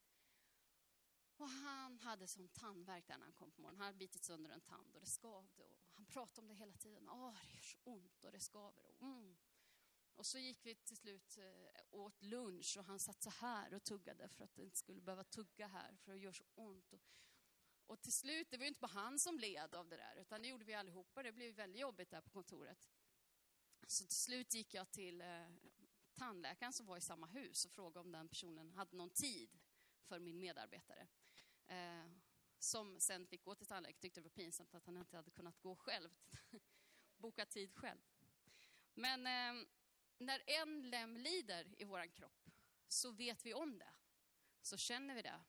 Och 1.38 1.50
han 1.50 2.00
hade 2.00 2.28
sån 2.28 2.48
tandvärk 2.48 3.08
där 3.08 3.18
när 3.18 3.26
han 3.26 3.34
kom 3.34 3.52
på 3.52 3.62
morgonen. 3.62 3.80
Han 3.80 3.86
hade 3.86 3.98
bitit 3.98 4.24
sönder 4.24 4.52
en 4.52 4.62
tand 4.62 4.96
och 4.96 5.02
det 5.02 5.08
skavde. 5.08 5.64
Och 5.64 5.96
han 5.96 6.06
pratade 6.06 6.42
om 6.42 6.48
det 6.48 6.54
hela 6.54 6.74
tiden. 6.74 7.10
Åh, 7.10 7.38
det 7.48 7.54
gör 7.54 7.62
så 7.62 7.78
ont 7.84 8.24
och 8.24 8.32
det 8.32 8.40
skaver. 8.40 8.86
Och, 8.86 9.02
mm 9.02 9.38
och 10.16 10.26
så 10.26 10.38
gick 10.38 10.66
vi 10.66 10.76
till 10.76 10.98
slut 10.98 11.38
eh, 11.38 11.84
åt 11.92 12.22
lunch 12.22 12.78
och 12.78 12.86
han 12.86 13.00
satt 13.00 13.22
så 13.22 13.30
här 13.30 13.74
och 13.74 13.84
tuggade 13.84 14.30
för 14.30 14.44
att 14.44 14.56
det 14.56 14.62
inte 14.62 14.78
skulle 14.78 15.02
behöva 15.02 15.24
tugga 15.24 15.68
här 15.68 15.96
för 15.96 16.12
det 16.12 16.18
gör 16.18 16.32
så 16.32 16.44
ont. 16.56 16.94
Och, 16.94 17.02
och 17.86 18.02
till 18.02 18.14
slut, 18.14 18.48
det 18.52 18.58
var 18.58 18.64
ju 18.64 18.68
inte 18.68 18.80
bara 18.80 18.88
han 18.88 19.20
som 19.20 19.40
led 19.40 19.76
av 19.76 19.90
det 19.90 19.98
där 19.98 20.16
utan 20.16 20.42
det 20.42 20.48
gjorde 20.48 20.66
vi 20.66 20.74
allihopa. 20.74 21.24
Det 21.24 21.32
blev 21.32 21.56
väldigt 21.56 21.82
jobbigt 21.82 22.10
där 22.10 22.22
på 22.22 22.30
kontoret. 22.30 22.90
Så 23.88 24.06
till 24.06 24.18
slut 24.18 24.54
gick 24.54 24.74
jag 24.74 24.92
till, 24.92 25.22
eh, 25.22 25.48
tandläkaren 26.14 26.74
som 26.74 26.86
var 26.86 26.98
i 26.98 27.02
samma 27.02 27.28
hus 27.28 27.66
och 27.66 27.72
frågade 27.72 28.00
om 28.00 28.12
den 28.12 28.30
personen 28.30 28.72
hade 28.72 28.98
någon 28.98 29.10
tid 29.10 29.60
för 30.02 30.20
min 30.20 30.40
medarbetare. 30.40 31.08
Eh, 31.68 32.12
som 32.60 33.00
sen 33.00 33.28
fick 33.28 33.44
gå 33.44 33.56
till 33.56 33.68
tandläkaren, 33.68 34.00
tyckte 34.02 34.20
det 34.20 34.24
var 34.24 34.30
pinsamt 34.30 34.76
att 34.76 34.86
han 34.86 34.98
inte 34.98 35.16
hade 35.16 35.32
kunnat 35.32 35.60
gå 35.60 35.76
själv, 35.76 36.10
boka 37.18 37.46
tid 37.46 37.74
själv. 37.76 38.00
Men 38.94 39.28
eh, 39.28 39.68
när 40.22 40.44
en 40.46 40.90
lem 40.90 41.18
lider 41.18 41.82
i 41.82 41.84
vår 41.84 42.08
kropp 42.08 42.50
så 42.88 43.12
vet 43.12 43.46
vi 43.46 43.54
om 43.54 43.78
det, 43.78 43.94
så 44.62 44.78
känner 44.78 45.16
vi 45.16 45.22
det. 45.22 45.44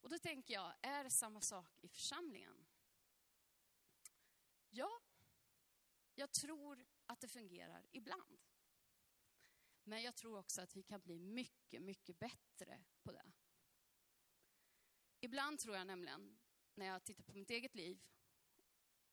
Och 0.00 0.10
då 0.10 0.18
tänker 0.18 0.54
jag, 0.54 0.74
är 0.82 1.04
det 1.04 1.10
samma 1.10 1.40
sak 1.40 1.78
i 1.80 1.88
församlingen? 1.88 2.66
Ja, 4.70 5.00
jag 6.14 6.32
tror 6.32 6.86
att 7.06 7.20
det 7.20 7.28
fungerar 7.28 7.86
ibland. 7.90 8.40
Men 9.84 10.02
jag 10.02 10.16
tror 10.16 10.38
också 10.38 10.62
att 10.62 10.76
vi 10.76 10.82
kan 10.82 11.00
bli 11.00 11.18
mycket, 11.18 11.82
mycket 11.82 12.18
bättre 12.18 12.84
på 13.02 13.12
det. 13.12 13.32
Ibland 15.20 15.58
tror 15.58 15.76
jag 15.76 15.86
nämligen, 15.86 16.38
när 16.74 16.86
jag 16.86 17.04
tittar 17.04 17.24
på 17.24 17.32
mitt 17.32 17.50
eget 17.50 17.74
liv, 17.74 18.02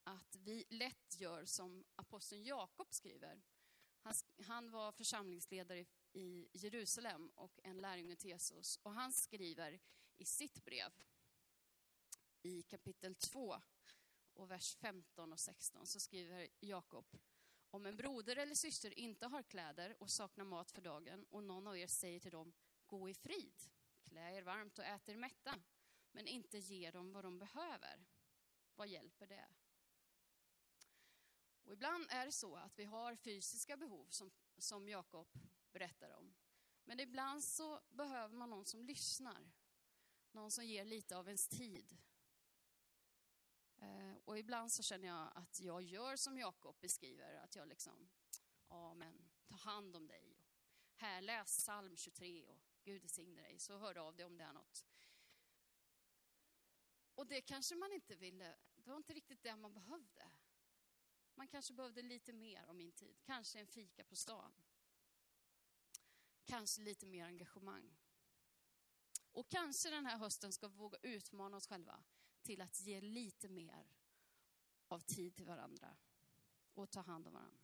att 0.03 0.35
vi 0.35 0.65
lätt 0.69 1.19
gör 1.19 1.45
som 1.45 1.85
aposteln 1.95 2.43
Jakob 2.43 2.93
skriver. 2.93 3.43
Han, 4.07 4.45
han 4.45 4.71
var 4.71 4.91
församlingsledare 4.91 5.85
i 6.13 6.47
Jerusalem 6.53 7.31
och 7.35 7.59
en 7.63 7.77
lärjunge 7.77 8.15
till 8.15 8.29
Jesus. 8.29 8.79
Och 8.83 8.93
han 8.93 9.13
skriver 9.13 9.79
i 10.17 10.25
sitt 10.25 10.65
brev, 10.65 10.91
i 12.41 12.63
kapitel 12.63 13.15
2 13.15 13.61
och 14.33 14.51
vers 14.51 14.75
15 14.75 15.33
och 15.33 15.39
16, 15.39 15.87
så 15.87 15.99
skriver 15.99 16.47
Jakob 16.59 17.05
om 17.71 17.85
en 17.85 17.95
broder 17.95 18.35
eller 18.35 18.55
syster 18.55 18.99
inte 18.99 19.27
har 19.27 19.43
kläder 19.43 19.95
och 19.99 20.09
saknar 20.09 20.45
mat 20.45 20.71
för 20.71 20.81
dagen 20.81 21.25
och 21.29 21.43
någon 21.43 21.67
av 21.67 21.77
er 21.77 21.87
säger 21.87 22.19
till 22.19 22.31
dem, 22.31 22.53
gå 22.85 23.09
i 23.09 23.13
frid, 23.13 23.63
klä 24.03 24.37
er 24.37 24.41
varmt 24.41 24.79
och 24.79 24.85
ät 24.85 25.09
er 25.09 25.15
mätta, 25.15 25.59
men 26.11 26.27
inte 26.27 26.57
ger 26.57 26.91
dem 26.91 27.13
vad 27.13 27.23
de 27.23 27.39
behöver. 27.39 28.05
Vad 28.75 28.87
hjälper 28.87 29.27
det? 29.27 29.47
Och 31.67 31.73
ibland 31.73 32.05
är 32.09 32.25
det 32.25 32.31
så 32.31 32.55
att 32.55 32.79
vi 32.79 32.85
har 32.85 33.15
fysiska 33.15 33.77
behov 33.77 34.07
som, 34.09 34.31
som 34.57 34.89
Jakob 34.89 35.27
berättar 35.71 36.09
om. 36.09 36.35
Men 36.83 36.99
ibland 36.99 37.43
så 37.43 37.81
behöver 37.89 38.35
man 38.35 38.49
någon 38.49 38.65
som 38.65 38.83
lyssnar. 38.83 39.51
Någon 40.31 40.51
som 40.51 40.65
ger 40.65 40.85
lite 40.85 41.17
av 41.17 41.27
ens 41.27 41.47
tid. 41.47 41.97
Eh, 43.77 44.15
och 44.25 44.39
ibland 44.39 44.71
så 44.71 44.83
känner 44.83 45.07
jag 45.07 45.31
att 45.35 45.59
jag 45.59 45.81
gör 45.81 46.15
som 46.15 46.37
Jakob 46.37 46.79
beskriver, 46.79 47.35
att 47.35 47.55
jag 47.55 47.67
liksom, 47.67 48.09
ja 48.67 48.93
men 48.93 49.29
ta 49.45 49.55
hand 49.55 49.95
om 49.95 50.07
dig. 50.07 50.37
Här, 50.95 51.21
läs 51.21 51.57
psalm 51.57 51.97
23 51.97 52.45
och 52.45 52.59
Gud 52.83 53.01
välsigne 53.01 53.41
dig, 53.41 53.59
så 53.59 53.77
hör 53.77 53.97
av 53.97 54.15
dig 54.15 54.25
om 54.25 54.37
det 54.37 54.43
är 54.43 54.53
något. 54.53 54.85
Och 57.15 57.27
det 57.27 57.41
kanske 57.41 57.75
man 57.75 57.91
inte 57.91 58.15
ville, 58.15 58.57
det 58.75 58.89
var 58.89 58.97
inte 58.97 59.13
riktigt 59.13 59.43
det 59.43 59.55
man 59.55 59.73
behövde. 59.73 60.31
Man 61.37 61.47
kanske 61.47 61.73
behövde 61.73 62.01
lite 62.01 62.33
mer 62.33 62.63
av 62.63 62.75
min 62.75 62.91
tid, 62.91 63.15
kanske 63.23 63.59
en 63.59 63.67
fika 63.67 64.03
på 64.03 64.15
stan. 64.15 64.51
Kanske 66.45 66.81
lite 66.81 67.05
mer 67.05 67.25
engagemang. 67.25 67.97
Och 69.31 69.49
kanske 69.49 69.89
den 69.89 70.05
här 70.05 70.17
hösten 70.17 70.53
ska 70.53 70.67
vi 70.67 70.75
våga 70.75 70.97
utmana 71.01 71.57
oss 71.57 71.67
själva 71.67 72.03
till 72.41 72.61
att 72.61 72.79
ge 72.79 73.01
lite 73.01 73.49
mer 73.49 73.87
av 74.87 74.99
tid 74.99 75.35
till 75.35 75.45
varandra 75.45 75.97
och 76.73 76.89
ta 76.89 77.01
hand 77.01 77.27
om 77.27 77.33
varandra. 77.33 77.63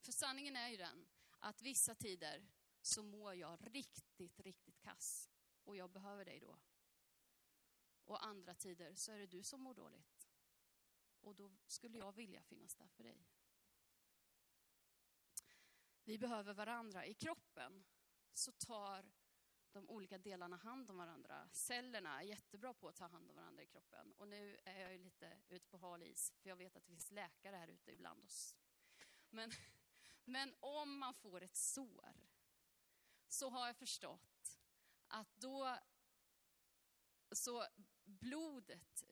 För 0.00 0.12
sanningen 0.12 0.56
är 0.56 0.68
ju 0.68 0.76
den 0.76 1.08
att 1.38 1.62
vissa 1.62 1.94
tider 1.94 2.48
så 2.82 3.02
mår 3.02 3.34
jag 3.34 3.74
riktigt, 3.74 4.40
riktigt 4.40 4.80
kass 4.80 5.30
och 5.64 5.76
jag 5.76 5.90
behöver 5.90 6.24
dig 6.24 6.40
då. 6.40 6.58
Och 8.04 8.26
andra 8.26 8.54
tider 8.54 8.94
så 8.94 9.12
är 9.12 9.18
det 9.18 9.26
du 9.26 9.42
som 9.42 9.60
mår 9.60 9.74
dåligt. 9.74 10.17
Och 11.20 11.34
då 11.34 11.50
skulle 11.66 11.98
jag 11.98 12.12
vilja 12.12 12.42
finnas 12.42 12.74
där 12.74 12.88
för 12.88 13.04
dig. 13.04 13.26
Vi 16.04 16.18
behöver 16.18 16.54
varandra. 16.54 17.06
I 17.06 17.14
kroppen 17.14 17.84
så 18.32 18.52
tar 18.52 19.12
de 19.72 19.88
olika 19.88 20.18
delarna 20.18 20.56
hand 20.56 20.90
om 20.90 20.96
varandra. 20.96 21.48
Cellerna 21.52 22.20
är 22.20 22.26
jättebra 22.26 22.74
på 22.74 22.88
att 22.88 22.96
ta 22.96 23.06
hand 23.06 23.30
om 23.30 23.36
varandra 23.36 23.62
i 23.62 23.66
kroppen. 23.66 24.12
Och 24.12 24.28
nu 24.28 24.58
är 24.64 24.80
jag 24.80 24.92
ju 24.92 24.98
lite 24.98 25.40
ute 25.48 25.68
på 25.68 25.78
hal 25.78 26.02
is, 26.02 26.32
för 26.36 26.48
jag 26.48 26.56
vet 26.56 26.76
att 26.76 26.82
det 26.82 26.92
finns 26.92 27.10
läkare 27.10 27.56
här 27.56 27.68
ute 27.68 27.92
ibland 27.92 28.24
oss. 28.24 28.54
Men, 29.30 29.50
men 30.24 30.54
om 30.60 30.98
man 30.98 31.14
får 31.14 31.42
ett 31.42 31.56
sår, 31.56 32.14
så 33.28 33.50
har 33.50 33.66
jag 33.66 33.76
förstått 33.76 34.58
att 35.08 35.36
då 35.36 35.78
så 37.32 37.66
blodet 38.04 39.04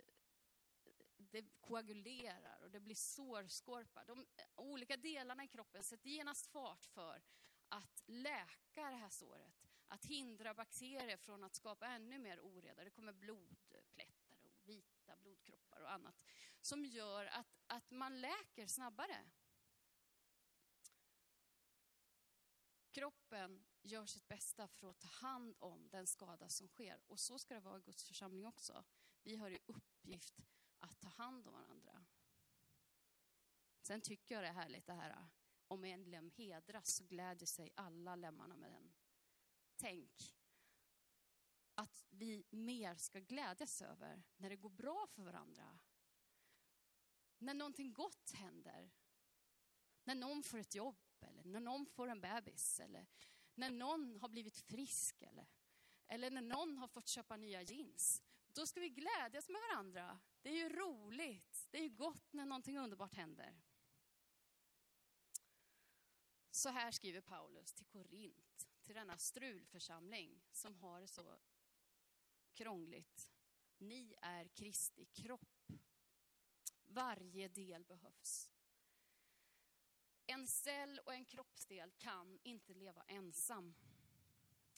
det 1.42 1.60
koagulerar 1.60 2.62
och 2.62 2.70
det 2.70 2.80
blir 2.80 2.94
sårskorpa. 2.94 4.04
De 4.04 4.26
olika 4.54 4.96
delarna 4.96 5.44
i 5.44 5.48
kroppen 5.48 5.82
sätter 5.82 6.10
genast 6.10 6.46
fart 6.46 6.84
för 6.84 7.22
att 7.68 8.02
läka 8.06 8.90
det 8.90 8.96
här 8.96 9.10
såret. 9.10 9.62
Att 9.88 10.04
hindra 10.04 10.54
bakterier 10.54 11.16
från 11.16 11.44
att 11.44 11.54
skapa 11.54 11.86
ännu 11.86 12.18
mer 12.18 12.40
oreda. 12.40 12.84
Det 12.84 12.90
kommer 12.90 13.12
blodplättar 13.12 14.44
och 14.44 14.68
vita 14.68 15.16
blodkroppar 15.16 15.80
och 15.80 15.92
annat 15.92 16.22
som 16.60 16.84
gör 16.84 17.26
att, 17.26 17.62
att 17.66 17.90
man 17.90 18.20
läker 18.20 18.66
snabbare. 18.66 19.24
Kroppen 22.90 23.64
gör 23.82 24.06
sitt 24.06 24.28
bästa 24.28 24.68
för 24.68 24.90
att 24.90 24.98
ta 24.98 25.08
hand 25.08 25.56
om 25.58 25.88
den 25.88 26.06
skada 26.06 26.48
som 26.48 26.68
sker. 26.68 27.02
Och 27.06 27.20
så 27.20 27.38
ska 27.38 27.54
det 27.54 27.60
vara 27.60 27.78
i 27.78 27.82
Guds 27.82 28.04
församling 28.04 28.46
också. 28.46 28.84
Vi 29.22 29.36
har 29.36 29.50
i 29.50 29.58
uppgift 29.66 30.34
att 30.78 31.00
ta 31.00 31.08
hand 31.08 31.46
om 31.46 31.52
varandra. 31.52 32.04
Sen 33.82 34.00
tycker 34.00 34.34
jag 34.34 34.44
det 34.44 34.48
är 34.48 34.52
härligt 34.52 34.86
det 34.86 34.92
här, 34.92 35.28
om 35.68 35.84
en 35.84 36.04
lem 36.04 36.30
hedras 36.30 36.94
så 36.94 37.04
gläder 37.04 37.46
sig 37.46 37.72
alla 37.74 38.16
lemmarna 38.16 38.56
med 38.56 38.72
den. 38.72 38.92
Tänk 39.76 40.36
att 41.74 42.04
vi 42.10 42.44
mer 42.50 42.96
ska 42.96 43.20
glädjas 43.20 43.82
över 43.82 44.22
när 44.36 44.50
det 44.50 44.56
går 44.56 44.70
bra 44.70 45.06
för 45.06 45.22
varandra. 45.22 45.78
När 47.38 47.54
någonting 47.54 47.92
gott 47.92 48.30
händer. 48.30 48.90
När 50.04 50.14
någon 50.14 50.42
får 50.42 50.58
ett 50.58 50.74
jobb 50.74 50.96
eller 51.20 51.44
när 51.44 51.60
någon 51.60 51.86
får 51.86 52.08
en 52.08 52.20
bebis 52.20 52.80
eller 52.80 53.06
när 53.54 53.70
någon 53.70 54.16
har 54.16 54.28
blivit 54.28 54.58
frisk 54.58 55.22
eller, 55.22 55.46
eller 56.06 56.30
när 56.30 56.42
någon 56.42 56.78
har 56.78 56.88
fått 56.88 57.08
köpa 57.08 57.36
nya 57.36 57.62
jeans. 57.62 58.22
Då 58.56 58.66
ska 58.66 58.80
vi 58.80 58.88
glädjas 58.88 59.48
med 59.48 59.60
varandra. 59.70 60.20
Det 60.42 60.48
är 60.48 60.54
ju 60.54 60.68
roligt. 60.68 61.68
Det 61.70 61.78
är 61.78 61.82
ju 61.82 61.88
gott 61.88 62.32
när 62.32 62.46
någonting 62.46 62.78
underbart 62.78 63.14
händer. 63.14 63.62
Så 66.50 66.68
här 66.68 66.90
skriver 66.90 67.20
Paulus 67.20 67.72
till 67.72 67.86
Korint, 67.86 68.68
till 68.82 68.94
denna 68.94 69.18
strulförsamling 69.18 70.42
som 70.52 70.74
har 70.74 71.00
det 71.00 71.06
så 71.06 71.38
krångligt. 72.54 73.30
Ni 73.78 74.14
är 74.22 74.48
Kristi 74.48 75.04
kropp. 75.04 75.72
Varje 76.84 77.48
del 77.48 77.84
behövs. 77.84 78.50
En 80.26 80.46
cell 80.46 81.00
och 81.04 81.14
en 81.14 81.24
kroppsdel 81.24 81.92
kan 81.92 82.38
inte 82.42 82.74
leva 82.74 83.02
ensam. 83.02 83.74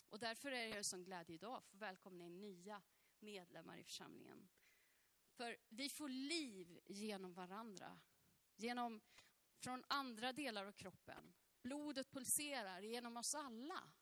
Och 0.08 0.18
därför 0.18 0.50
är 0.50 0.68
det 0.68 0.84
som 0.84 0.98
sån 0.98 1.04
glädje 1.04 1.34
idag 1.34 1.64
för 1.64 1.78
välkomna 1.78 2.24
in 2.24 2.40
nya 2.40 2.82
medlemmar 3.22 3.78
i 3.78 3.84
församlingen. 3.84 4.48
För 5.30 5.56
vi 5.68 5.88
får 5.88 6.08
liv 6.08 6.80
genom 6.86 7.34
varandra. 7.34 8.00
Genom, 8.56 9.00
från 9.58 9.84
andra 9.88 10.32
delar 10.32 10.66
av 10.66 10.72
kroppen. 10.72 11.34
Blodet 11.62 12.10
pulserar 12.10 12.80
genom 12.80 13.16
oss 13.16 13.34
alla. 13.34 13.92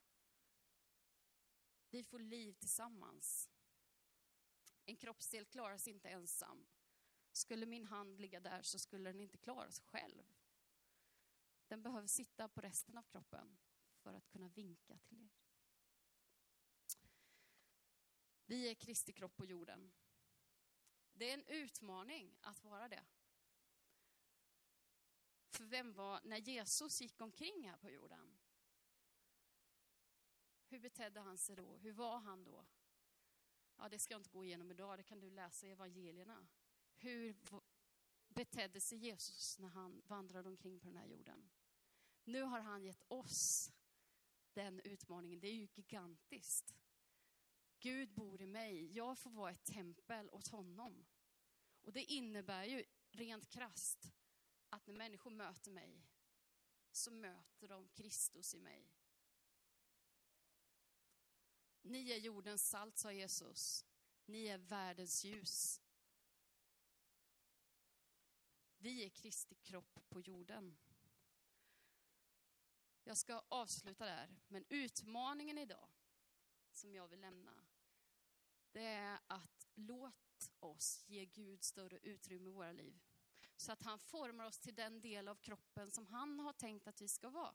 Vi 1.91 2.05
får 2.05 2.19
liv 2.19 2.53
tillsammans. 2.53 3.51
En 4.85 4.97
kroppsdel 4.97 5.47
klarar 5.47 5.79
sig 5.79 5.93
inte 5.93 6.09
ensam. 6.09 6.67
Skulle 7.33 7.67
min 7.67 7.85
hand 7.85 8.21
ligga 8.21 8.41
där 8.41 8.63
så 8.63 8.79
skulle 8.79 9.13
den 9.13 9.21
inte 9.21 9.39
klara 9.39 9.71
sig 9.71 9.85
själv. 9.85 10.33
Den 11.69 11.83
behöver 11.83 12.07
sitta 12.07 12.49
på 12.49 12.61
resten 12.61 12.99
av 12.99 13.03
kroppen 13.03 13.59
för 13.97 14.15
att 14.15 14.29
kunna 14.29 14.49
vinka 14.49 14.99
till 14.99 15.21
er. 15.21 15.46
Vi 18.47 18.71
är 18.71 18.75
Kristi 18.75 19.13
kropp 19.13 19.37
på 19.37 19.47
jorden. 19.47 19.93
Det 21.13 21.31
är 21.31 21.35
en 21.35 21.47
utmaning 21.47 22.37
att 22.41 22.65
vara 22.65 22.89
det. 22.89 23.05
För 25.51 25.65
vem 25.65 25.93
var, 25.93 26.21
när 26.25 26.37
Jesus 26.37 27.01
gick 27.01 27.21
omkring 27.21 27.69
här 27.69 27.77
på 27.77 27.91
jorden, 27.91 28.39
hur 30.69 30.79
betedde 30.79 31.21
han 31.21 31.39
sig 31.39 31.57
då? 31.57 31.77
Hur 31.77 31.93
var 31.93 32.19
han 32.19 32.45
då? 32.45 32.67
Ja, 33.77 33.89
det 33.89 33.99
ska 33.99 34.15
jag 34.15 34.21
inte 34.21 34.31
gå 34.31 34.45
igenom 34.45 34.71
idag, 34.71 34.99
det 34.99 35.03
kan 35.03 35.21
du 35.21 35.31
läsa 35.31 35.67
i 35.67 35.71
evangelierna. 35.71 36.47
Hur 36.95 37.37
betedde 38.29 38.81
sig 38.81 38.99
Jesus 38.99 39.59
när 39.59 39.69
han 39.69 40.03
vandrade 40.07 40.49
omkring 40.49 40.81
på 40.81 40.87
den 40.87 40.97
här 40.97 41.07
jorden? 41.07 41.51
Nu 42.25 42.43
har 42.43 42.61
han 42.61 42.85
gett 42.85 43.05
oss 43.09 43.73
den 44.53 44.81
utmaningen. 44.81 45.41
Det 45.41 45.49
är 45.49 45.55
ju 45.55 45.69
gigantiskt. 45.75 46.75
Gud 47.81 48.15
bor 48.15 48.43
i 48.43 48.47
mig. 48.47 48.93
Jag 48.97 49.19
får 49.19 49.31
vara 49.31 49.51
ett 49.51 49.65
tempel 49.65 50.31
åt 50.31 50.49
honom. 50.49 51.07
Och 51.83 51.93
det 51.93 52.05
innebär 52.05 52.65
ju 52.65 52.85
rent 53.11 53.49
krast 53.49 54.12
att 54.69 54.87
när 54.87 54.95
människor 54.95 55.31
möter 55.31 55.71
mig 55.71 56.07
så 56.93 57.11
möter 57.11 57.69
de 57.69 57.89
Kristus 57.89 58.55
i 58.55 58.59
mig. 58.59 58.93
Ni 61.83 62.11
är 62.11 62.17
jordens 62.17 62.69
salt, 62.69 62.99
sa 62.99 63.12
Jesus. 63.12 63.87
Ni 64.25 64.47
är 64.47 64.59
världens 64.59 65.25
ljus. 65.25 65.81
Vi 68.79 69.05
är 69.05 69.09
Kristi 69.09 69.55
kropp 69.55 69.99
på 70.09 70.21
jorden. 70.21 70.77
Jag 73.05 73.17
ska 73.17 73.43
avsluta 73.49 74.05
där, 74.05 74.37
men 74.49 74.65
utmaningen 74.69 75.59
idag 75.59 75.89
som 76.73 76.95
jag 76.95 77.09
vill 77.09 77.21
lämna, 77.21 77.66
det 78.77 78.85
är 78.87 79.21
att 79.27 79.67
låt 79.75 80.51
oss 80.61 81.05
ge 81.07 81.25
Gud 81.25 81.65
större 81.65 81.99
utrymme 81.99 82.49
i 82.51 82.53
våra 82.53 82.73
liv. 82.73 83.01
Så 83.57 83.73
att 83.73 83.83
han 83.83 83.99
formar 83.99 84.45
oss 84.45 84.59
till 84.59 84.75
den 84.75 85.01
del 85.01 85.29
av 85.29 85.37
kroppen 85.37 85.91
som 85.91 86.07
han 86.07 86.41
har 86.41 86.53
tänkt 86.53 86.87
att 86.87 87.01
vi 87.01 87.09
ska 87.09 87.31
vara. 87.31 87.55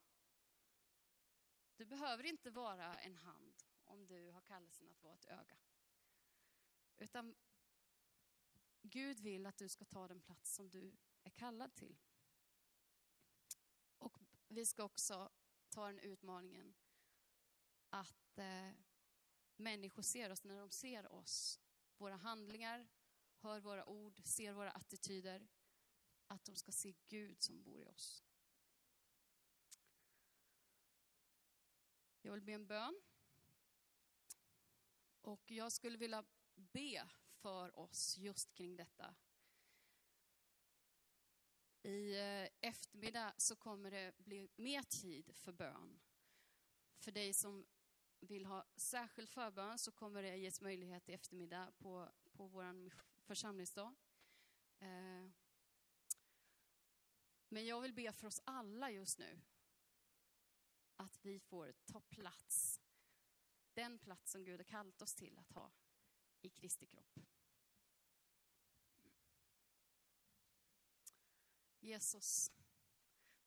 Du 1.75 1.85
behöver 1.85 2.23
inte 2.23 2.49
vara 2.49 2.99
en 2.99 3.15
hand 3.15 3.63
om 3.85 4.07
du 4.07 4.29
har 4.29 4.41
kallelsen 4.41 4.89
att 4.89 5.03
vara 5.03 5.13
ett 5.13 5.25
öga. 5.25 5.57
Utan 6.97 7.35
Gud 8.81 9.19
vill 9.19 9.45
att 9.45 9.57
du 9.57 9.69
ska 9.69 9.85
ta 9.85 10.07
den 10.07 10.21
plats 10.21 10.55
som 10.55 10.69
du 10.69 10.97
är 11.23 11.29
kallad 11.31 11.75
till. 11.75 11.97
Och 13.97 14.19
vi 14.47 14.65
ska 14.65 14.83
också 14.83 15.29
ta 15.69 15.87
den 15.87 15.99
utmaningen 15.99 16.75
att 17.89 18.37
eh, 18.37 18.71
människor 19.61 20.01
ser 20.01 20.31
oss 20.31 20.43
när 20.43 20.59
de 20.59 20.71
ser 20.71 21.11
oss. 21.11 21.59
Våra 21.97 22.15
handlingar, 22.15 22.87
hör 23.35 23.59
våra 23.59 23.85
ord, 23.85 24.21
ser 24.23 24.53
våra 24.53 24.71
attityder. 24.71 25.47
Att 26.27 26.45
de 26.45 26.55
ska 26.55 26.71
se 26.71 26.93
Gud 27.07 27.41
som 27.43 27.63
bor 27.63 27.81
i 27.81 27.87
oss. 27.87 28.23
Jag 32.21 32.33
vill 32.33 32.41
be 32.41 32.53
en 32.53 32.67
bön. 32.67 33.01
Och 35.21 35.51
jag 35.51 35.71
skulle 35.71 35.97
vilja 35.97 36.25
be 36.55 37.09
för 37.41 37.79
oss 37.79 38.17
just 38.17 38.53
kring 38.53 38.75
detta. 38.75 39.15
I 41.83 42.19
eh, 42.19 42.49
eftermiddag 42.61 43.33
så 43.37 43.55
kommer 43.55 43.91
det 43.91 44.17
bli 44.17 44.49
mer 44.55 44.83
tid 44.83 45.31
för 45.35 45.51
bön. 45.51 45.99
För 46.97 47.11
dig 47.11 47.33
som 47.33 47.65
vill 48.21 48.45
ha 48.45 48.65
särskild 48.75 49.29
förbön 49.29 49.79
så 49.79 49.91
kommer 49.91 50.21
det 50.21 50.37
ges 50.37 50.61
möjlighet 50.61 51.09
i 51.09 51.13
eftermiddag 51.13 51.71
på, 51.77 52.09
på 52.31 52.47
vår 52.47 52.91
församlingsdag. 53.23 53.95
Eh, 54.79 55.29
men 57.49 57.65
jag 57.65 57.81
vill 57.81 57.93
be 57.93 58.13
för 58.13 58.27
oss 58.27 58.41
alla 58.43 58.91
just 58.91 59.19
nu. 59.19 59.41
Att 60.95 61.25
vi 61.25 61.39
får 61.39 61.71
ta 61.71 61.99
plats. 61.99 62.81
Den 63.73 63.99
plats 63.99 64.31
som 64.31 64.43
Gud 64.43 64.59
har 64.59 64.63
kallat 64.63 65.01
oss 65.01 65.15
till 65.15 65.37
att 65.37 65.51
ha 65.51 65.71
i 66.41 66.49
Kristi 66.49 66.85
kropp. 66.85 67.19
Jesus, 71.79 72.51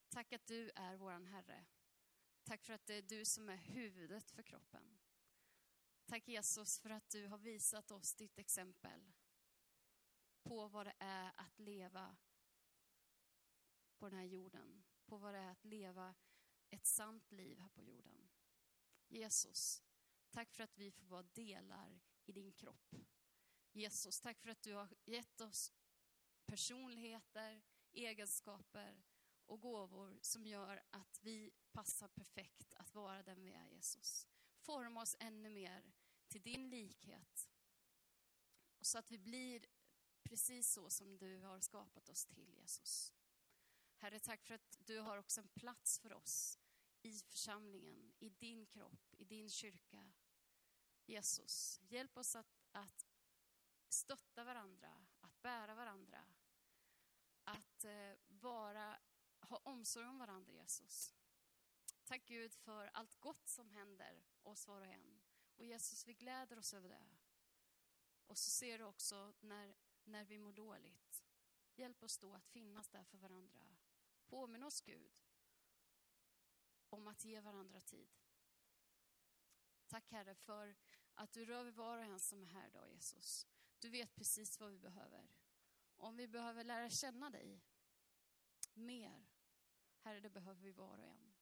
tack 0.09 0.33
att 0.33 0.47
du 0.47 0.71
är 0.75 0.97
vår 0.97 1.27
Herre. 1.27 1.65
Tack 2.45 2.65
för 2.65 2.73
att 2.73 2.87
det 2.87 2.95
är 2.95 3.03
du 3.03 3.25
som 3.25 3.49
är 3.49 3.57
huvudet 3.57 4.31
för 4.31 4.43
kroppen. 4.43 4.99
Tack 6.07 6.29
Jesus 6.29 6.79
för 6.79 6.91
att 6.91 7.11
du 7.11 7.27
har 7.27 7.39
visat 7.39 7.91
oss 7.91 8.15
ditt 8.15 8.39
exempel 8.39 9.13
på 10.43 10.69
vad 10.69 10.87
det 10.87 10.95
är 10.99 11.33
att 11.37 11.59
leva 11.59 12.17
på 13.99 14.09
den 14.09 14.19
här 14.19 14.27
jorden. 14.27 14.85
På 15.07 15.17
vad 15.17 15.35
det 15.35 15.41
är 15.41 15.51
att 15.51 15.65
leva 15.65 16.15
ett 16.71 16.87
sant 16.87 17.33
liv 17.33 17.59
här 17.59 17.69
på 17.69 17.83
jorden. 17.83 18.31
Jesus, 19.09 19.83
tack 20.31 20.53
för 20.53 20.63
att 20.63 20.79
vi 20.79 20.91
får 20.91 21.07
vara 21.07 21.23
delar 21.23 22.01
i 22.25 22.33
din 22.33 22.53
kropp. 22.53 22.95
Jesus, 23.73 24.21
tack 24.21 24.41
för 24.41 24.51
att 24.51 24.63
du 24.63 24.75
har 24.75 24.89
gett 25.05 25.41
oss 25.41 25.73
personligheter, 26.47 27.63
egenskaper 27.93 29.03
och 29.47 29.61
gåvor 29.61 30.19
som 30.23 30.47
gör 30.47 30.83
att 30.91 31.21
vi 31.23 31.53
passar 31.73 32.09
perfekt 32.09 32.75
att 32.75 32.95
vara 32.95 33.23
den 33.23 33.45
vi 33.45 33.53
är, 33.53 33.69
Jesus. 33.69 34.29
Forma 34.57 35.03
oss 35.03 35.17
ännu 35.21 35.51
mer 35.51 35.93
till 36.29 36.43
din 36.43 36.71
likhet. 36.71 37.51
Så 38.81 38.99
att 38.99 39.11
vi 39.11 39.19
blir 39.19 39.67
precis 40.23 40.73
så 40.73 40.91
som 40.91 41.19
du 41.19 41.41
har 41.41 41.61
skapat 41.61 42.09
oss 42.09 42.25
till, 42.25 42.55
Jesus. 42.55 43.13
Herre, 43.97 44.21
tack 44.21 44.45
för 44.45 44.55
att 44.55 44.79
du 44.79 44.99
har 44.99 45.19
också 45.19 45.41
en 45.41 45.49
plats 45.49 45.99
för 45.99 46.13
oss 46.13 46.59
i 47.03 47.19
församlingen, 47.19 48.13
i 48.19 48.29
din 48.29 48.67
kropp, 48.67 49.15
i 49.19 49.25
din 49.25 49.51
kyrka. 49.51 50.13
Jesus, 51.07 51.81
hjälp 51.83 52.17
oss 52.17 52.37
att, 52.37 52.67
att 52.73 53.07
stötta 53.89 54.45
varandra, 54.45 55.07
att 55.21 55.43
bära 55.43 55.75
varandra, 55.75 56.25
att 57.45 57.85
eh, 57.85 58.13
vara, 58.29 58.99
ha 59.45 59.57
omsorg 59.57 60.07
om 60.07 60.19
varandra, 60.19 60.53
Jesus. 60.53 61.15
Tack 62.05 62.25
Gud 62.27 62.55
för 62.55 62.87
allt 62.87 63.21
gott 63.21 63.49
som 63.49 63.71
händer 63.71 64.25
oss 64.43 64.67
var 64.67 64.81
och 64.81 64.87
en. 64.87 65.21
Och 65.57 65.65
Jesus, 65.65 66.07
vi 66.07 66.15
gläder 66.15 66.59
oss 66.59 66.75
över 66.75 66.89
det. 66.89 67.07
Och 68.27 68.39
så 68.39 68.51
ser 68.51 68.79
du 68.79 68.85
också 68.85 69.35
när, 69.41 69.75
när 70.05 70.25
vi 70.25 70.39
mår 70.39 70.53
dåligt. 70.53 71.25
Hjälp 71.75 72.03
oss 72.03 72.19
då 72.19 72.35
att 72.35 72.49
finnas 72.49 72.89
där 72.89 73.05
för 73.05 73.19
varandra. 73.19 73.77
Påminn 74.27 74.63
oss 74.63 74.81
Gud 74.81 75.13
om 76.89 77.07
att 77.07 77.25
ge 77.25 77.41
varandra 77.41 77.81
tid. 77.81 78.09
Tack 79.87 80.11
Herre 80.11 80.35
för 80.35 80.77
att 81.15 81.33
du 81.33 81.45
rör 81.45 81.65
vid 81.65 81.75
var 81.75 81.99
och 81.99 82.05
en 82.05 82.21
som 82.21 82.43
är 82.43 82.47
här 82.47 82.69
idag 82.69 82.91
Jesus. 82.91 83.47
Du 83.79 83.89
vet 83.89 84.15
precis 84.15 84.61
vad 84.61 84.71
vi 84.71 84.79
behöver. 84.79 85.29
Om 85.97 86.17
vi 86.17 86.29
behöver 86.29 86.65
lära 86.65 86.91
känna 86.91 87.31
dig 87.31 87.61
mer, 88.75 89.27
Herre, 90.05 90.21
det 90.21 90.31
behöver 90.31 90.63
vi 90.63 90.73
var 90.73 90.99
och 90.99 91.07
en. 91.07 91.35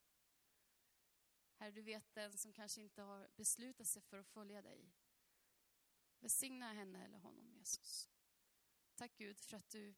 Herre, 1.54 1.70
du 1.70 1.82
vet 1.82 2.14
den 2.14 2.38
som 2.38 2.52
kanske 2.52 2.80
inte 2.80 3.02
har 3.02 3.28
beslutat 3.36 3.86
sig 3.86 4.02
för 4.02 4.18
att 4.18 4.26
följa 4.26 4.62
dig. 4.62 4.92
Välsigna 6.20 6.72
henne 6.72 7.04
eller 7.04 7.18
honom, 7.18 7.52
Jesus. 7.52 8.10
Tack 8.94 9.16
Gud 9.16 9.40
för 9.40 9.56
att 9.56 9.70
du 9.70 9.94